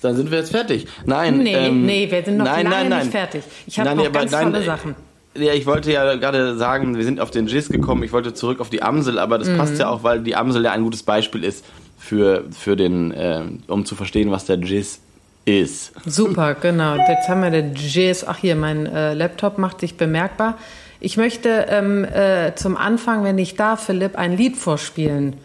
Dann 0.02 0.16
sind 0.16 0.30
wir 0.32 0.38
jetzt 0.40 0.52
fertig. 0.52 0.88
Nein, 1.06 1.40
Nee, 1.40 1.54
ähm, 1.56 1.86
nee, 1.86 2.10
wir 2.10 2.24
sind 2.24 2.38
noch 2.38 2.46
nein, 2.46 2.66
lange 2.66 2.76
nein, 2.76 2.90
nein. 2.90 3.00
nicht 3.00 3.12
fertig. 3.12 3.44
Ich 3.66 3.80
habe 3.80 3.96
noch 3.96 4.06
aber 4.06 4.20
ganz 4.20 4.32
tolle 4.32 4.60
äh, 4.60 4.64
Sachen. 4.66 4.96
Ja, 5.36 5.54
ich 5.54 5.66
wollte 5.66 5.92
ja 5.92 6.16
gerade 6.16 6.58
sagen, 6.58 6.98
wir 6.98 7.04
sind 7.04 7.20
auf 7.20 7.30
den 7.32 7.48
Jizz 7.48 7.70
gekommen. 7.70 8.04
Ich 8.04 8.12
wollte 8.14 8.34
zurück 8.34 8.60
auf 8.60 8.70
die 8.70 8.82
Amsel, 8.82 9.20
aber 9.20 9.38
das 9.38 9.50
passt 9.56 9.78
ja 9.80 9.88
auch, 9.90 10.04
weil 10.04 10.22
die 10.22 10.36
Amsel 10.36 10.64
ja 10.64 10.72
ein 10.72 10.84
gutes 10.84 11.04
Beispiel 11.04 11.44
ist 11.44 11.64
für, 12.00 12.46
für 12.52 12.76
den, 12.76 13.12
äh, 13.12 13.42
um 13.68 13.86
zu 13.86 13.96
verstehen, 13.96 14.32
was 14.32 14.46
der 14.46 14.58
Jizz 14.58 15.00
ist. 15.46 15.94
Super, 16.06 16.56
genau. 16.56 16.96
Jetzt 16.96 17.30
haben 17.30 17.42
wir 17.42 17.52
den 17.52 17.76
Jizz. 17.76 18.26
Ach 18.28 18.38
hier, 18.38 18.56
mein 18.56 18.86
äh, 18.88 19.14
Laptop 19.14 19.58
macht 19.60 19.80
sich 19.80 19.96
bemerkbar. 19.96 20.58
Ich 21.00 21.18
möchte 21.18 21.68
ähm, 21.70 22.04
äh, 22.04 22.56
zum 22.56 22.76
Anfang, 22.76 23.24
wenn 23.24 23.38
ich 23.38 23.56
darf, 23.56 23.86
Philipp, 23.86 24.16
ein 24.18 24.36
Lied 24.36 24.58
vorspielen 24.58 25.36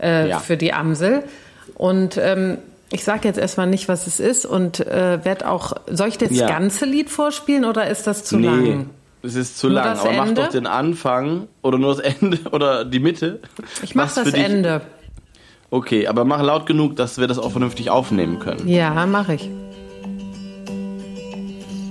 äh, 0.00 0.28
Ja. 0.28 0.38
für 0.38 0.56
die 0.56 0.72
Amsel. 0.72 1.24
Und 1.74 2.16
ähm, 2.16 2.58
ich 2.92 3.04
sage 3.04 3.26
jetzt 3.26 3.38
erstmal 3.38 3.66
nicht, 3.66 3.88
was 3.88 4.06
es 4.06 4.20
ist 4.20 4.44
und 4.46 4.80
äh, 4.86 5.24
werde 5.24 5.48
auch. 5.48 5.72
Soll 5.90 6.08
ich 6.08 6.18
das 6.18 6.30
Ja. 6.30 6.46
ganze 6.46 6.84
Lied 6.84 7.10
vorspielen 7.10 7.64
oder 7.64 7.88
ist 7.88 8.06
das 8.06 8.24
zu 8.24 8.38
lang? 8.38 8.90
es 9.22 9.34
ist 9.36 9.58
zu 9.58 9.68
Nur 9.68 9.76
lang. 9.76 9.98
Aber 9.98 10.12
mach 10.12 10.26
Ende? 10.28 10.42
doch 10.42 10.48
den 10.50 10.66
Anfang 10.66 11.48
oder 11.62 11.78
nur 11.78 11.94
das 11.94 12.00
Ende 12.04 12.38
oder 12.52 12.84
die 12.84 12.98
Mitte. 13.00 13.40
Ich 13.82 13.94
mache 13.94 14.16
Was 14.16 14.24
das 14.24 14.34
Ende. 14.34 14.82
Okay, 15.70 16.06
aber 16.06 16.24
mach 16.24 16.42
laut 16.42 16.66
genug, 16.66 16.96
dass 16.96 17.18
wir 17.18 17.26
das 17.28 17.38
auch 17.38 17.50
vernünftig 17.50 17.88
aufnehmen 17.88 18.38
können. 18.40 18.68
Ja, 18.68 19.06
mache 19.06 19.34
ich. 19.34 19.48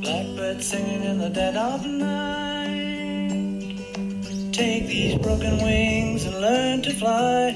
Blackbird 0.02 0.62
singing 0.62 1.04
in 1.04 1.20
the 1.22 1.30
dead 1.30 1.56
of 1.56 1.86
night. 1.86 2.72
Take 4.52 4.88
these 4.88 5.18
broken 5.18 5.60
wings 5.66 6.26
and 6.28 6.40
learn 6.42 6.84
to 6.84 6.92
fly. 6.92 7.56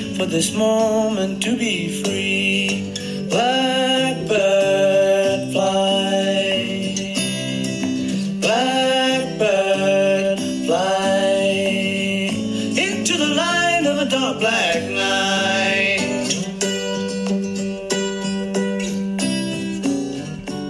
for 0.21 0.27
this 0.27 0.53
moment 0.53 1.41
to 1.41 1.57
be 1.57 2.03
free. 2.03 2.93
Blackbird 3.29 5.51
fly. 5.51 6.93
Blackbird 8.39 10.39
fly 10.67 12.29
into 12.85 13.17
the 13.17 13.29
light 13.43 13.85
of 13.91 13.97
a 13.97 14.05
dark 14.05 14.37
black 14.39 14.83
night. 14.91 16.27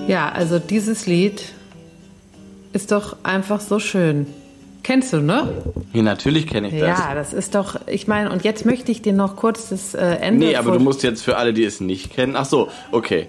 Ja, 0.08 0.32
also 0.32 0.60
dieses 0.60 1.08
Lied 1.08 1.44
ist 2.72 2.92
doch 2.92 3.18
einfach 3.24 3.60
so 3.60 3.80
schön. 3.80 4.28
Kennst 4.92 5.14
du, 5.14 5.22
ne? 5.22 5.48
Ja, 5.94 6.02
natürlich 6.02 6.48
kenne 6.48 6.68
ich 6.68 6.78
das. 6.78 7.00
Ja, 7.00 7.16
das 7.16 7.32
ist 7.32 7.56
doch, 7.56 7.80
ich 7.88 8.10
meine, 8.10 8.30
und 8.30 8.44
jetzt 8.44 8.66
möchte 8.66 8.92
ich 8.92 9.02
dir 9.02 9.14
noch 9.14 9.38
kurz 9.38 9.70
das 9.70 9.94
äh, 9.94 10.02
Ende. 10.02 10.48
Nee, 10.48 10.58
aber 10.58 10.74
du 10.74 10.82
musst 10.82 11.02
jetzt 11.02 11.24
für 11.24 11.38
alle, 11.38 11.54
die 11.54 11.64
es 11.64 11.80
nicht 11.80 12.12
kennen. 12.12 12.36
Ach 12.36 12.44
so, 12.44 12.68
okay. 12.92 13.28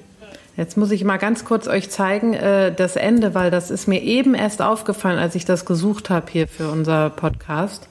Jetzt 0.56 0.76
muss 0.76 0.90
ich 0.90 1.04
mal 1.04 1.18
ganz 1.18 1.44
kurz 1.44 1.68
euch 1.68 1.88
zeigen, 1.88 2.34
äh, 2.34 2.74
das 2.74 2.96
Ende, 2.96 3.36
weil 3.36 3.52
das 3.52 3.70
ist 3.70 3.86
mir 3.86 4.02
eben 4.02 4.34
erst 4.34 4.60
aufgefallen, 4.60 5.20
als 5.20 5.36
ich 5.36 5.44
das 5.44 5.64
gesucht 5.64 6.10
habe 6.10 6.26
hier 6.32 6.48
für 6.48 6.68
unser 6.68 7.10
Podcast, 7.10 7.88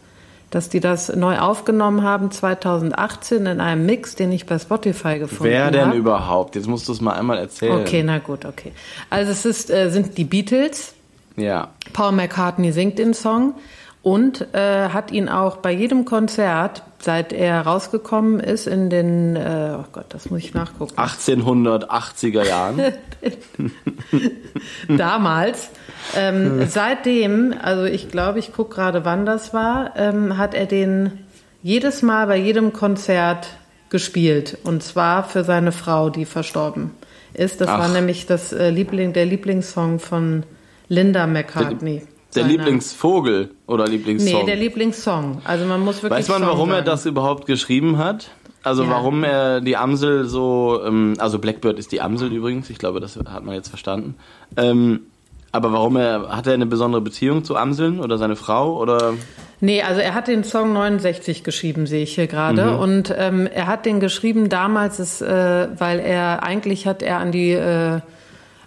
dass 0.49 0.67
die 0.67 0.81
das 0.81 1.15
neu 1.15 1.39
aufgenommen 1.39 2.03
haben 2.03 2.29
2018 2.29 3.45
in 3.45 3.61
einem 3.61 3.85
Mix, 3.85 4.15
den 4.15 4.33
ich 4.33 4.47
bei 4.47 4.59
Spotify 4.59 5.17
gefunden 5.17 5.45
Wer 5.45 5.67
habe. 5.67 5.77
denn 5.77 5.93
überhaupt? 5.93 6.57
Jetzt 6.57 6.67
musst 6.67 6.89
du 6.89 6.91
es 6.91 6.99
mal 6.99 7.13
einmal 7.13 7.37
erzählen. 7.37 7.79
Okay, 7.79 8.03
na 8.03 8.17
gut, 8.17 8.43
okay. 8.43 8.73
Also 9.09 9.31
es 9.31 9.45
ist, 9.45 9.71
äh, 9.71 9.89
sind 9.91 10.17
die 10.17 10.25
Beatles. 10.25 10.93
Ja. 11.35 11.69
Paul 11.93 12.11
McCartney 12.13 12.71
singt 12.71 12.99
den 12.99 13.13
Song 13.13 13.55
und 14.03 14.53
äh, 14.53 14.89
hat 14.89 15.11
ihn 15.11 15.29
auch 15.29 15.57
bei 15.57 15.71
jedem 15.71 16.05
Konzert, 16.05 16.83
seit 16.99 17.33
er 17.33 17.61
rausgekommen 17.61 18.39
ist 18.39 18.67
in 18.67 18.89
den, 18.89 19.35
äh, 19.35 19.77
oh 19.79 19.85
Gott, 19.91 20.05
das 20.09 20.29
muss 20.29 20.39
ich 20.39 20.53
nachgucken. 20.53 20.93
1880er 20.97 22.43
Jahren. 22.43 22.81
damals. 24.87 25.69
Ähm, 26.15 26.65
seitdem, 26.69 27.53
also 27.61 27.83
ich 27.83 28.09
glaube, 28.09 28.39
ich 28.39 28.53
gucke 28.53 28.75
gerade, 28.75 29.05
wann 29.05 29.25
das 29.25 29.53
war, 29.53 29.93
ähm, 29.95 30.37
hat 30.37 30.53
er 30.53 30.65
den 30.65 31.19
jedes 31.61 32.01
Mal 32.01 32.25
bei 32.27 32.37
jedem 32.37 32.73
Konzert 32.73 33.47
gespielt. 33.89 34.57
Und 34.63 34.81
zwar 34.81 35.23
für 35.23 35.43
seine 35.43 35.71
Frau, 35.71 36.09
die 36.09 36.25
verstorben 36.25 36.91
ist. 37.33 37.61
Das 37.61 37.69
Ach. 37.69 37.79
war 37.79 37.87
nämlich 37.89 38.25
das 38.25 38.51
äh, 38.51 38.69
Liebling, 38.71 39.13
der 39.13 39.25
Lieblingssong 39.25 39.99
von 39.99 40.43
Linda 40.91 41.25
McCartney. 41.25 42.03
Der 42.35 42.43
Seiner- 42.43 42.47
Lieblingsvogel 42.53 43.49
oder 43.65 43.87
Lieblingssong. 43.87 44.41
Nee, 44.41 44.45
der 44.45 44.55
Lieblingssong. 44.57 45.41
Also 45.45 45.65
man 45.65 45.79
muss 45.81 46.03
wirklich 46.03 46.19
Weiß 46.19 46.27
man, 46.29 46.39
Song 46.39 46.47
warum 46.49 46.69
er 46.69 46.75
sagen. 46.77 46.85
das 46.85 47.05
überhaupt 47.05 47.45
geschrieben 47.45 47.97
hat? 47.97 48.29
Also 48.63 48.83
Ja. 48.83 48.89
warum 48.89 49.23
er 49.23 49.61
die 49.61 49.77
Amsel 49.77 50.25
so, 50.25 50.81
ähm, 50.85 51.13
also 51.17 51.39
Blackbird 51.39 51.79
ist 51.79 51.91
die 51.93 52.01
Amsel 52.01 52.31
übrigens, 52.31 52.69
ich 52.69 52.77
glaube, 52.77 52.99
das 52.99 53.15
hat 53.17 53.43
man 53.45 53.55
jetzt 53.55 53.69
verstanden. 53.69 54.15
Ähm, 54.57 54.99
aber 55.53 55.71
warum 55.73 55.95
er, 55.95 56.29
hat 56.35 56.45
er 56.47 56.53
eine 56.53 56.65
besondere 56.65 57.01
Beziehung 57.01 57.43
zu 57.45 57.55
Amseln 57.55 57.99
oder 58.01 58.17
seine 58.17 58.35
Frau 58.35 58.77
oder? 58.77 59.13
Nee, 59.61 59.81
also 59.81 59.99
er 60.01 60.13
hat 60.13 60.27
den 60.27 60.43
Song 60.43 60.73
69 60.73 61.43
geschrieben, 61.43 61.85
sehe 61.87 62.03
ich 62.03 62.15
hier 62.15 62.27
gerade. 62.27 62.65
Mhm. 62.73 62.79
Und 62.79 63.15
ähm, 63.17 63.47
er 63.47 63.67
hat 63.67 63.85
den 63.85 63.99
geschrieben 64.01 64.49
damals, 64.49 64.99
ist, 64.99 65.21
äh, 65.21 65.67
weil 65.77 65.99
er 65.99 66.43
eigentlich 66.43 66.85
hat 66.87 67.01
er 67.01 67.17
an 67.19 67.31
die 67.31 67.51
äh, 67.51 67.99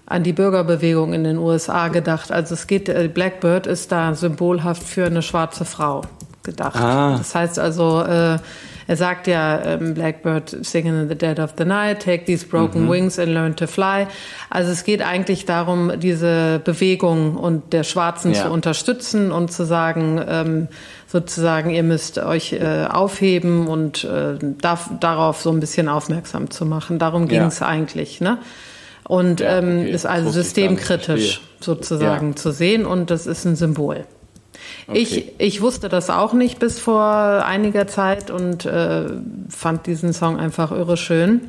an 0.07 0.23
die 0.23 0.33
Bürgerbewegung 0.33 1.13
in 1.15 1.25
den 1.25 1.39
USA 1.39 1.89
gedacht. 1.89 2.31
Also 2.31 2.55
es 2.55 2.67
geht, 2.67 2.89
äh, 2.89 3.09
Blackbird 3.13 3.67
ist 3.67 3.91
da 3.93 4.15
symbolhaft 4.15 4.83
für 4.83 5.07
eine 5.07 5.23
schwarze 5.23 5.65
Frau 5.65 6.03
gedacht. 6.43 6.77
Ah. 6.77 7.17
Das 7.17 7.35
heißt 7.35 7.59
also, 7.59 8.03
äh, 8.03 8.39
er 8.87 8.97
sagt 8.97 9.27
ja, 9.29 9.63
ähm, 9.65 9.95
Blackbird 9.95 10.59
singing 10.63 11.01
in 11.01 11.09
the 11.09 11.15
dead 11.15 11.41
of 11.41 11.55
the 11.57 11.65
night, 11.65 12.03
take 12.03 12.27
these 12.27 12.45
broken 12.47 12.87
wings 12.91 13.19
and 13.19 13.29
learn 13.33 13.57
to 13.57 13.67
fly. 13.67 14.07
Also 14.51 14.73
es 14.73 14.85
geht 14.85 15.01
eigentlich 15.01 15.47
darum, 15.47 15.91
diese 15.99 16.61
Bewegung 16.63 17.37
und 17.37 17.73
der 17.73 17.83
Schwarzen 17.83 18.35
Ja. 18.35 18.43
zu 18.43 18.51
unterstützen 18.51 19.33
und 19.33 19.51
zu 19.53 19.65
sagen, 19.65 20.21
ähm, 20.29 20.69
sozusagen, 21.07 21.71
ihr 21.71 21.83
müsst 21.83 22.19
euch 22.19 22.53
äh, 22.53 22.85
aufheben 22.91 23.69
und 23.69 24.05
äh, 24.05 24.37
darf, 24.61 24.91
darauf 25.01 25.41
so 25.41 25.51
ein 25.51 25.61
bisschen 25.61 25.89
aufmerksam 25.89 26.51
zu 26.51 26.67
machen. 26.67 26.99
Darum 26.99 27.27
ging 27.27 27.41
Ja. 27.41 27.47
es 27.47 27.63
eigentlich. 27.63 28.21
Ne? 28.21 28.37
Und 29.07 29.41
Ja, 29.41 29.59
ähm, 29.59 29.81
okay, 29.81 29.91
ist 29.91 30.07
also 30.07 30.29
ich 30.29 30.35
systemkritisch 30.35 31.41
sozusagen 31.61 32.31
Ja. 32.31 32.37
zu 32.37 32.53
sehen 32.53 32.87
und 32.87 33.11
das 33.11 33.27
ist 33.27 33.45
ein 33.45 33.57
Symbol. 33.57 34.05
Ich, 34.93 35.13
Okay. 35.13 35.33
ich 35.39 35.61
wusste 35.63 35.89
das 35.89 36.11
auch 36.11 36.33
nicht 36.33 36.59
bis 36.59 36.79
vor 36.79 37.03
einiger 37.47 37.87
Zeit 37.87 38.31
und 38.31 38.65
äh, 38.67 39.05
fand 39.49 39.87
diesen 39.87 40.13
Song 40.13 40.39
einfach 40.39 40.73
irre 40.73 40.97
schön. 40.97 41.43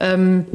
Ähm, 0.00 0.46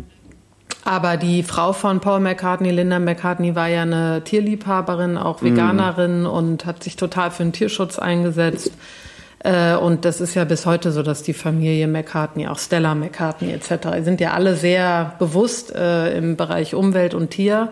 aber 0.86 1.18
die 1.18 1.44
Frau 1.44 1.74
von 1.74 2.00
Paul 2.00 2.20
McCartney, 2.20 2.72
Linda 2.72 3.00
McCartney, 3.00 3.56
war 3.56 3.68
ja 3.68 3.84
eine 3.84 4.24
Tierliebhaberin, 4.24 5.18
auch 5.18 5.42
Veganerin 5.44 6.26
und 6.26 6.66
hat 6.66 6.84
sich 6.84 6.96
total 6.96 7.32
für 7.32 7.44
den 7.44 7.54
Tierschutz 7.54 8.00
eingesetzt. 8.00 8.72
Äh, 9.40 9.76
und 9.76 10.06
das 10.06 10.22
ist 10.22 10.36
ja 10.36 10.44
bis 10.44 10.66
heute 10.66 10.92
so, 10.92 11.04
dass 11.04 11.24
die 11.24 11.34
Familie 11.34 11.88
McCartney, 11.88 12.48
auch 12.48 12.60
Stella 12.60 12.96
McCartney 12.96 13.52
etc., 13.52 14.04
sind 14.04 14.20
ja 14.20 14.34
alle 14.34 14.56
sehr 14.56 15.16
bewusst 15.20 15.74
äh, 15.74 16.18
im 16.18 16.36
Bereich 16.36 16.76
Umwelt 16.76 17.14
und 17.14 17.32
Tier. 17.32 17.72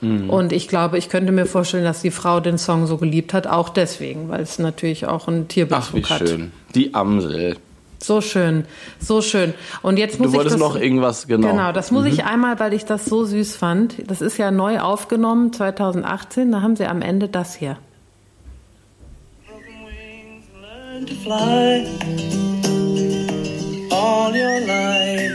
Und 0.00 0.52
ich 0.52 0.68
glaube, 0.68 0.96
ich 0.96 1.08
könnte 1.08 1.32
mir 1.32 1.44
vorstellen, 1.44 1.82
dass 1.82 2.02
die 2.02 2.12
Frau 2.12 2.38
den 2.38 2.56
Song 2.56 2.86
so 2.86 2.98
geliebt 2.98 3.34
hat, 3.34 3.48
auch 3.48 3.68
deswegen, 3.68 4.28
weil 4.28 4.42
es 4.42 4.60
natürlich 4.60 5.06
auch 5.06 5.26
einen 5.26 5.48
Tierbezug 5.48 5.82
Ach, 5.88 5.94
wie 5.94 6.04
hat. 6.04 6.28
schön. 6.28 6.52
Die 6.76 6.94
Amsel. 6.94 7.56
So 8.00 8.20
schön, 8.20 8.64
so 9.00 9.22
schön. 9.22 9.54
Und 9.82 9.98
jetzt 9.98 10.20
muss 10.20 10.30
Du 10.30 10.36
wolltest 10.36 10.54
ich 10.54 10.62
das, 10.62 10.72
noch 10.72 10.80
irgendwas, 10.80 11.26
genau. 11.26 11.50
Genau, 11.50 11.72
das 11.72 11.90
muss 11.90 12.04
ich 12.04 12.24
einmal, 12.24 12.60
weil 12.60 12.74
ich 12.74 12.84
das 12.84 13.06
so 13.06 13.24
süß 13.24 13.56
fand. 13.56 14.08
Das 14.08 14.20
ist 14.20 14.38
ja 14.38 14.52
neu 14.52 14.78
aufgenommen, 14.78 15.52
2018. 15.52 16.52
Da 16.52 16.62
haben 16.62 16.76
sie 16.76 16.86
am 16.86 17.02
Ende 17.02 17.26
das 17.26 17.56
hier. 17.56 17.76
To 21.08 21.14
fly. 21.14 21.86
All 23.90 24.34
your 24.34 24.60
life, 24.66 25.32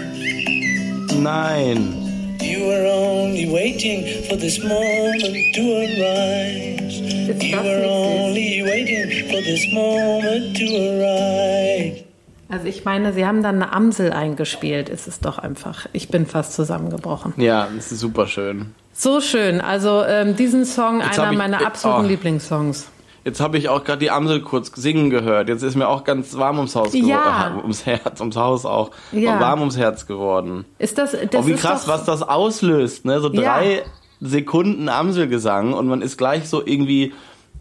Nein. 1.18 2.38
you 2.42 2.66
were 2.68 2.86
only 2.88 3.50
waiting 3.50 4.06
for 4.30 4.36
this 4.36 4.60
moment 4.64 5.56
to 5.56 5.62
arise. 5.84 7.00
You 7.44 7.58
were 7.58 7.86
only 7.86 8.62
waiting 8.64 9.28
for 9.30 9.42
this 9.42 9.66
moment 9.74 10.56
to 10.58 10.66
arrive. 10.66 12.04
Also 12.50 12.68
ich 12.68 12.86
meine, 12.86 13.14
sie 13.14 13.26
haben 13.26 13.42
dann 13.42 13.56
eine 13.56 13.74
Amsel 13.74 14.14
eingespielt. 14.14 14.90
Es 14.90 15.08
ist 15.08 15.26
doch 15.26 15.40
einfach, 15.40 15.88
ich 15.92 16.10
bin 16.10 16.28
fast 16.28 16.54
zusammengebrochen. 16.54 17.34
Ja, 17.38 17.68
das 17.76 17.92
ist 17.92 18.00
super 18.00 18.28
schön. 18.28 18.76
So 18.94 19.22
schön. 19.22 19.60
Also 19.60 20.04
ähm, 20.04 20.36
diesen 20.36 20.66
Song, 20.66 21.02
Jetzt 21.02 21.18
einer 21.18 21.32
ich- 21.32 21.38
meiner 21.38 21.66
absoluten 21.66 22.06
oh. 22.06 22.10
Lieblingssongs. 22.10 22.90
Jetzt 23.26 23.40
habe 23.40 23.58
ich 23.58 23.70
auch 23.70 23.84
gerade 23.84 24.00
die 24.00 24.12
Amsel 24.12 24.42
kurz 24.42 24.72
singen 24.76 25.10
gehört. 25.10 25.48
Jetzt 25.48 25.64
ist 25.64 25.76
mir 25.76 25.88
auch 25.88 26.04
ganz 26.04 26.36
warm 26.38 26.58
ums 26.58 26.76
Haus 26.76 26.92
geworden. 26.92 27.08
Ja. 27.10 27.56
Äh, 27.58 27.62
ums 27.62 27.86
Herz, 27.86 28.20
ums 28.20 28.36
Haus 28.36 28.66
auch. 28.66 28.92
Ja. 29.14 29.40
Warm 29.40 29.62
ums 29.62 29.78
Herz 29.78 30.06
geworden. 30.06 30.66
Ist 30.78 30.98
das, 30.98 31.12
das 31.12 31.44
oh, 31.46 31.48
wie 31.48 31.54
krass, 31.54 31.88
was 31.88 32.04
das 32.04 32.22
auslöst, 32.22 33.06
ne? 33.06 33.22
So 33.22 33.32
Ja. 33.32 33.42
drei 33.58 33.84
Sekunden 34.20 34.90
Amselgesang 34.90 35.74
und 35.74 35.88
man 35.88 36.02
ist 36.02 36.18
gleich 36.18 36.50
so 36.50 36.66
irgendwie, 36.66 37.14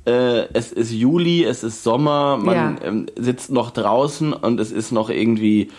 äh, 0.05 0.47
es 0.53 0.73
ist 0.73 0.91
Juli, 0.93 1.45
es 1.45 1.63
ist 1.63 1.83
Sommer, 1.85 2.37
man 2.39 2.55
Ja. 2.55 2.75
ähm, 2.85 3.07
sitzt 3.17 3.51
noch 3.53 3.71
draußen 3.71 4.33
und 4.33 4.59
es 4.59 4.73
ist 4.73 4.91
noch 4.93 5.11
irgendwie 5.11 5.71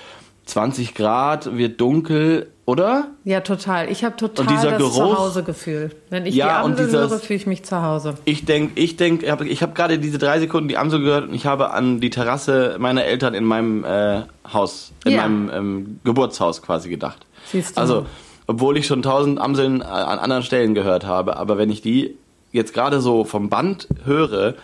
20 0.46 0.94
Grad, 0.96 1.58
wird 1.58 1.80
dunkel, 1.80 2.48
oder? 2.66 3.08
Ja, 3.24 3.42
total. 3.42 3.90
Ich 3.92 4.04
habe 4.04 4.16
total 4.16 4.46
Und 4.48 4.52
dieser 4.52 4.72
das 4.72 4.80
Geruch- 4.80 4.96
Zuhausegefühl. 5.16 5.92
Wenn 6.10 6.26
ich 6.26 6.36
Ja, 6.36 6.46
die 6.46 6.66
Amsel 6.66 6.86
dieses- 6.88 7.12
höre, 7.12 7.20
fühle 7.20 7.38
ich 7.38 7.48
mich 7.48 7.64
zu 7.64 7.82
Hause. 7.82 8.16
Ich 8.26 8.46
denke, 8.46 8.80
ich 8.80 8.96
denke, 8.98 9.26
ich 9.26 9.32
habe 9.32 9.46
hab 9.46 9.76
gerade 9.76 10.00
diese 10.00 10.18
drei 10.18 10.40
Sekunden 10.40 10.68
die 10.70 10.78
Amsel 10.78 11.00
gehört 11.02 11.28
und 11.30 11.34
ich 11.34 11.46
habe 11.46 11.72
an 11.72 12.00
die 12.00 12.10
Terrasse 12.10 12.76
meiner 12.80 13.04
Eltern 13.06 13.34
in 13.34 13.44
meinem 13.46 13.84
äh, 13.84 14.22
Haus, 14.52 14.92
in 15.06 15.12
Ja. 15.14 15.22
meinem 15.24 15.50
ähm, 15.54 16.00
Geburtshaus 16.04 16.62
quasi 16.62 16.90
gedacht. 16.90 17.26
Siehst 17.52 17.76
du. 17.78 17.82
Also, 17.82 18.06
obwohl 18.48 18.78
ich 18.78 18.88
schon 18.88 19.02
tausend 19.02 19.40
Amseln 19.40 19.82
äh, 19.82 19.86
an 19.86 20.20
anderen 20.20 20.44
Stellen 20.44 20.74
gehört 20.74 21.06
habe, 21.06 21.38
aber 21.38 21.58
wenn 21.58 21.70
ich 21.70 21.82
die 21.82 22.16
jetzt 22.52 22.74
gerade 22.74 23.02
so 23.02 23.24
vom 23.24 23.50
Band 23.50 23.88
höre, 24.06 24.56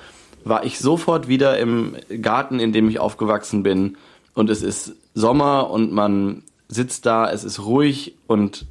war 0.45 0.63
ich 0.63 0.79
sofort 0.79 1.27
wieder 1.27 1.57
im 1.57 1.95
Garten, 2.21 2.59
in 2.59 2.71
dem 2.71 2.87
ich 2.89 2.99
aufgewachsen 2.99 3.63
bin 3.63 3.97
und 4.35 4.49
es 4.49 4.61
ist 4.61 4.93
Sommer 5.19 5.69
und 5.69 5.91
man 5.91 6.43
sitzt 6.69 7.05
da, 7.05 7.29
es 7.29 7.43
ist 7.43 7.59
ruhig 7.65 8.15
und 8.27 8.65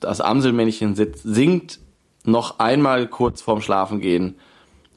das 0.00 0.20
Amselmännchen 0.20 0.94
sitzt, 0.94 1.22
singt 1.24 1.78
noch 2.24 2.58
einmal 2.58 3.06
kurz 3.06 3.42
vorm 3.42 3.60
Schlafengehen 3.60 4.36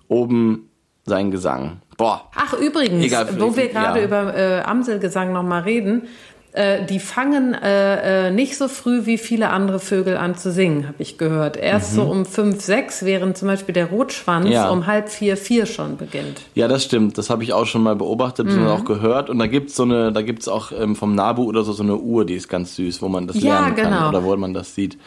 oben 0.07 0.69
sein 1.05 1.31
Gesang. 1.31 1.81
Boah. 1.97 2.29
Ach, 2.35 2.53
übrigens, 2.53 3.03
Egal, 3.05 3.39
wo 3.39 3.55
wir 3.55 3.67
gerade 3.67 3.99
ja. 3.99 4.05
über 4.05 4.35
äh, 4.35 4.61
Amselgesang 4.61 5.33
nochmal 5.33 5.63
reden, 5.63 6.03
äh, 6.53 6.85
die 6.85 6.99
fangen 6.99 7.53
äh, 7.55 8.27
äh, 8.27 8.31
nicht 8.31 8.57
so 8.57 8.67
früh 8.67 9.05
wie 9.05 9.17
viele 9.17 9.49
andere 9.49 9.79
Vögel 9.79 10.17
an 10.17 10.35
zu 10.37 10.51
singen, 10.51 10.85
habe 10.87 10.95
ich 10.99 11.17
gehört. 11.17 11.57
Erst 11.57 11.93
so 11.95 12.03
um 12.03 12.25
fünf, 12.25 12.61
sechs, 12.61 13.03
während 13.05 13.37
zum 13.37 13.47
Beispiel 13.47 13.73
der 13.73 13.87
Rotschwanz 13.87 14.45
Mhm. 14.45 14.51
Ja. 14.51 14.69
um 14.69 14.85
halb 14.87 15.09
vier, 15.09 15.35
vier 15.35 15.65
schon 15.65 15.97
beginnt. 15.97 16.41
Ja, 16.55 16.67
das 16.67 16.83
stimmt. 16.83 17.17
Das 17.17 17.29
habe 17.29 17.43
ich 17.43 17.53
auch 17.53 17.65
schon 17.65 17.81
mal 17.83 17.95
beobachtet 17.95 18.47
Mhm. 18.47 18.61
und 18.61 18.67
auch 18.67 18.85
gehört. 18.85 19.29
Und 19.29 19.39
da 19.39 19.47
gibt's 19.47 19.75
so 19.75 19.83
eine, 19.83 20.11
da 20.11 20.21
gibt's 20.21 20.47
auch 20.47 20.71
ähm, 20.71 20.95
vom 20.95 21.15
Nabu 21.15 21.43
oder 21.43 21.63
so 21.63 21.73
so 21.73 21.83
eine 21.83 21.95
Uhr, 21.97 22.25
die 22.25 22.35
ist 22.35 22.47
ganz 22.49 22.75
süß, 22.75 23.01
wo 23.01 23.07
man 23.09 23.25
das 23.27 23.41
Ja, 23.41 23.59
lernen 23.61 23.75
kann 23.75 23.91
genau. 23.91 24.09
oder 24.09 24.23
wo 24.23 24.35
man 24.37 24.53
das 24.53 24.75
sieht. 24.75 24.97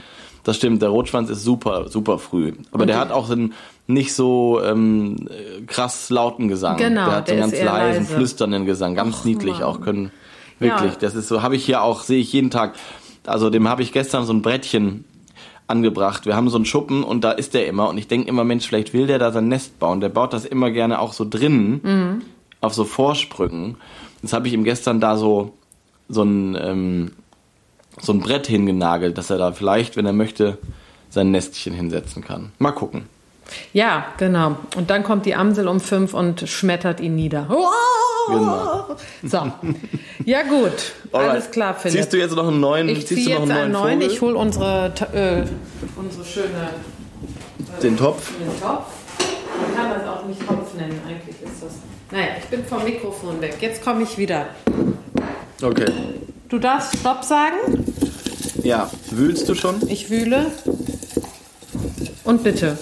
Das 0.42 0.56
stimmt. 0.56 0.80
Der 0.82 0.90
Rotschwanz 0.90 1.28
ist 1.30 1.42
super, 1.42 1.88
super 1.88 2.18
früh. 2.18 2.52
Aber 2.72 2.86
der 2.86 2.98
hat 3.00 3.10
auch 3.10 3.26
so 3.26 3.32
einen 3.32 3.54
nicht 3.88 4.14
so 4.14 4.60
ähm, 4.64 5.28
äh, 5.28 5.62
krass 5.66 6.10
lauten 6.10 6.48
Gesang. 6.48 6.76
Genau, 6.76 7.06
der 7.06 7.16
hat 7.16 7.26
so 7.28 7.32
einen 7.34 7.40
ganz 7.42 7.52
leisen, 7.52 8.02
leise. 8.02 8.14
flüsternden 8.14 8.64
Gesang, 8.66 8.94
ganz 8.96 9.24
niedlich 9.24 9.62
auch 9.62 9.80
können. 9.80 10.10
Wirklich, 10.58 10.92
Ja. 10.92 10.98
das 11.00 11.14
ist 11.14 11.28
so, 11.28 11.42
habe 11.42 11.56
ich 11.56 11.64
hier 11.64 11.82
auch, 11.82 12.02
sehe 12.02 12.18
ich 12.20 12.32
jeden 12.32 12.50
Tag. 12.50 12.74
Also 13.26 13.50
dem 13.50 13.68
habe 13.68 13.82
ich 13.82 13.92
gestern 13.92 14.24
so 14.24 14.32
ein 14.32 14.42
Brettchen 14.42 15.04
angebracht. 15.66 16.26
Wir 16.26 16.36
haben 16.36 16.48
so 16.48 16.56
einen 16.56 16.64
Schuppen 16.64 17.02
und 17.02 17.24
da 17.24 17.32
ist 17.32 17.54
der 17.54 17.66
immer. 17.66 17.88
Und 17.88 17.98
ich 17.98 18.08
denke 18.08 18.28
immer, 18.28 18.44
Mensch, 18.44 18.66
vielleicht 18.66 18.92
will 18.92 19.06
der 19.06 19.18
da 19.18 19.32
sein 19.32 19.48
Nest 19.48 19.78
bauen. 19.78 20.00
Der 20.00 20.08
baut 20.08 20.32
das 20.32 20.44
immer 20.44 20.70
gerne 20.70 21.00
auch 21.00 21.12
so 21.12 21.26
drinnen, 21.28 22.22
auf 22.60 22.72
so 22.74 22.84
Vorsprüngen. 22.84 23.76
Jetzt 24.22 24.32
habe 24.32 24.46
ich 24.48 24.54
ihm 24.54 24.64
gestern 24.64 25.00
da 25.00 25.16
so, 25.16 25.52
so 26.08 26.22
ein, 26.22 26.56
ähm, 26.60 27.12
so 28.00 28.12
ein 28.12 28.20
Brett 28.20 28.46
hingenagelt, 28.46 29.18
dass 29.18 29.30
er 29.30 29.38
da 29.38 29.52
vielleicht, 29.52 29.96
wenn 29.96 30.06
er 30.06 30.12
möchte, 30.12 30.58
sein 31.10 31.30
Nestchen 31.32 31.74
hinsetzen 31.74 32.22
kann. 32.24 32.52
Mal 32.58 32.72
gucken. 32.72 33.04
Ja, 33.72 34.06
genau. 34.18 34.56
Und 34.76 34.90
dann 34.90 35.02
kommt 35.02 35.24
die 35.26 35.34
Amsel 35.34 35.66
um 35.68 35.80
fünf 35.80 36.14
und 36.14 36.48
schmettert 36.48 37.00
ihn 37.00 37.14
nieder. 37.16 37.48
Genau. 38.28 38.86
So. 39.22 39.52
Ja, 40.24 40.42
gut. 40.42 40.72
Alright. 41.12 41.30
Alles 41.30 41.50
klar, 41.50 41.74
Philipp. 41.74 41.98
Ziehst 41.98 42.12
du 42.12 42.18
jetzt 42.18 42.34
noch 42.34 42.48
einen 42.48 42.60
neuen, 42.60 42.88
ich 42.88 43.06
ziehe 43.06 43.20
jetzt 43.30 43.40
einen 43.40 43.50
einen 43.50 43.72
neuen. 43.72 44.00
Vogel? 44.00 44.12
Ich 44.14 44.20
hole 44.20 44.36
unsere, 44.36 44.92
äh, 45.12 45.44
unsere 45.98 46.24
schöne 46.24 46.70
Den 47.82 47.96
Topf? 47.96 48.30
den 48.38 48.60
Topf. 48.60 48.86
Man 49.60 49.74
kann 49.74 49.98
das 49.98 50.08
auch 50.08 50.24
nicht 50.26 50.46
Topf 50.46 50.74
nennen, 50.74 51.00
eigentlich 51.08 51.36
ist 51.42 51.62
das. 51.62 51.72
Naja, 52.10 52.28
ich 52.38 52.44
bin 52.46 52.64
vom 52.64 52.84
Mikrofon 52.84 53.40
weg. 53.40 53.56
Jetzt 53.60 53.82
komme 53.82 54.02
ich 54.02 54.16
wieder. 54.18 54.46
Okay. 55.62 55.86
Du 56.48 56.58
darfst 56.58 56.96
Stopp 56.98 57.24
sagen. 57.24 57.56
Ja, 58.62 58.90
wühlst 59.10 59.48
du 59.48 59.54
schon? 59.54 59.76
Ich 59.88 60.10
wühle. 60.10 60.52
Und 62.24 62.42
bitte. 62.44 62.76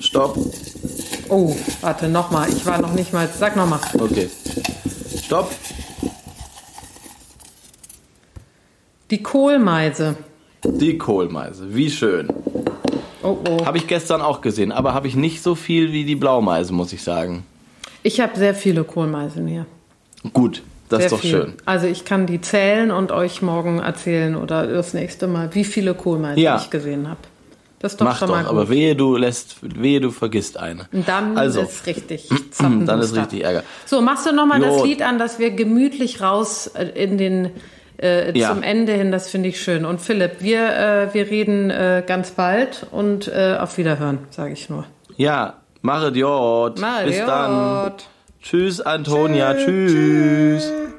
Stopp. 0.00 0.36
Oh, 1.28 1.54
warte, 1.80 2.08
nochmal. 2.08 2.48
Ich 2.50 2.64
war 2.66 2.80
noch 2.80 2.92
nicht 2.92 3.12
mal. 3.12 3.28
Sag 3.28 3.56
nochmal. 3.56 3.80
Okay. 3.98 4.28
Stopp. 5.24 5.50
Die 9.10 9.22
Kohlmeise. 9.22 10.16
Die 10.64 10.98
Kohlmeise. 10.98 11.74
Wie 11.74 11.90
schön. 11.90 12.28
Oh, 13.22 13.38
oh. 13.48 13.64
Habe 13.64 13.78
ich 13.78 13.86
gestern 13.86 14.20
auch 14.22 14.40
gesehen, 14.40 14.72
aber 14.72 14.92
habe 14.94 15.08
ich 15.08 15.16
nicht 15.16 15.42
so 15.42 15.54
viel 15.54 15.92
wie 15.92 16.04
die 16.04 16.16
Blaumeise, 16.16 16.72
muss 16.72 16.92
ich 16.92 17.02
sagen. 17.02 17.44
Ich 18.02 18.20
habe 18.20 18.36
sehr 18.36 18.54
viele 18.54 18.84
Kohlmeisen 18.84 19.46
hier. 19.46 19.66
Gut, 20.32 20.62
das 20.88 20.98
Sehr 20.98 21.06
ist 21.06 21.12
doch 21.12 21.20
viel. 21.20 21.30
schön. 21.30 21.52
Also 21.64 21.86
ich 21.86 22.04
kann 22.04 22.26
die 22.26 22.40
zählen 22.40 22.90
und 22.90 23.12
euch 23.12 23.40
morgen 23.40 23.78
erzählen 23.78 24.36
oder 24.36 24.66
das 24.66 24.92
nächste 24.94 25.26
Mal, 25.26 25.54
wie 25.54 25.64
viele 25.64 25.94
Kohlmeisen 25.94 26.42
Ja. 26.42 26.56
ich 26.56 26.70
gesehen 26.70 27.08
habe. 27.08 27.20
Das 27.84 27.98
doch 27.98 28.06
Mach 28.06 28.18
doch, 28.18 28.28
gut. 28.28 28.46
aber 28.46 28.70
wehe 28.70 28.96
du 28.96 29.14
lässt, 29.14 29.56
wehe 29.60 30.00
du 30.00 30.10
vergisst 30.10 30.56
eine. 30.56 30.86
Und 30.90 31.06
dann 31.06 31.36
also, 31.36 31.60
ist 31.60 31.86
richtig 31.86 32.30
dann 32.58 32.98
ist 32.98 33.14
richtig 33.14 33.44
Ärger. 33.44 33.62
So, 33.84 34.00
machst 34.00 34.24
du 34.24 34.32
nochmal 34.32 34.58
das 34.58 34.82
Lied 34.82 35.02
an, 35.02 35.18
dass 35.18 35.38
wir 35.38 35.50
gemütlich 35.50 36.22
raus 36.22 36.66
äh, 36.68 36.86
in 36.86 37.18
den 37.18 37.50
äh, 38.00 38.36
Ja. 38.38 38.54
zum 38.54 38.62
Ende 38.62 38.94
hin, 38.94 39.12
das 39.12 39.28
finde 39.28 39.50
ich 39.50 39.60
schön. 39.60 39.84
Und 39.84 40.00
Philipp, 40.00 40.36
wir, 40.40 40.64
äh, 40.64 41.12
wir 41.12 41.28
reden 41.28 41.68
äh, 41.68 42.02
ganz 42.06 42.30
bald 42.30 42.86
und 42.90 43.28
äh, 43.28 43.58
auf 43.60 43.76
Wiederhören, 43.76 44.20
sage 44.30 44.54
ich 44.54 44.70
nur. 44.70 44.86
Ja, 45.18 45.58
mache 45.82 46.08
Jod. 46.08 46.80
Bis 47.04 47.18
dann. 47.18 47.92
Tschüss, 48.42 48.80
Antonia. 48.80 49.52
Tschüss. 49.52 50.64
Morning 50.64 50.94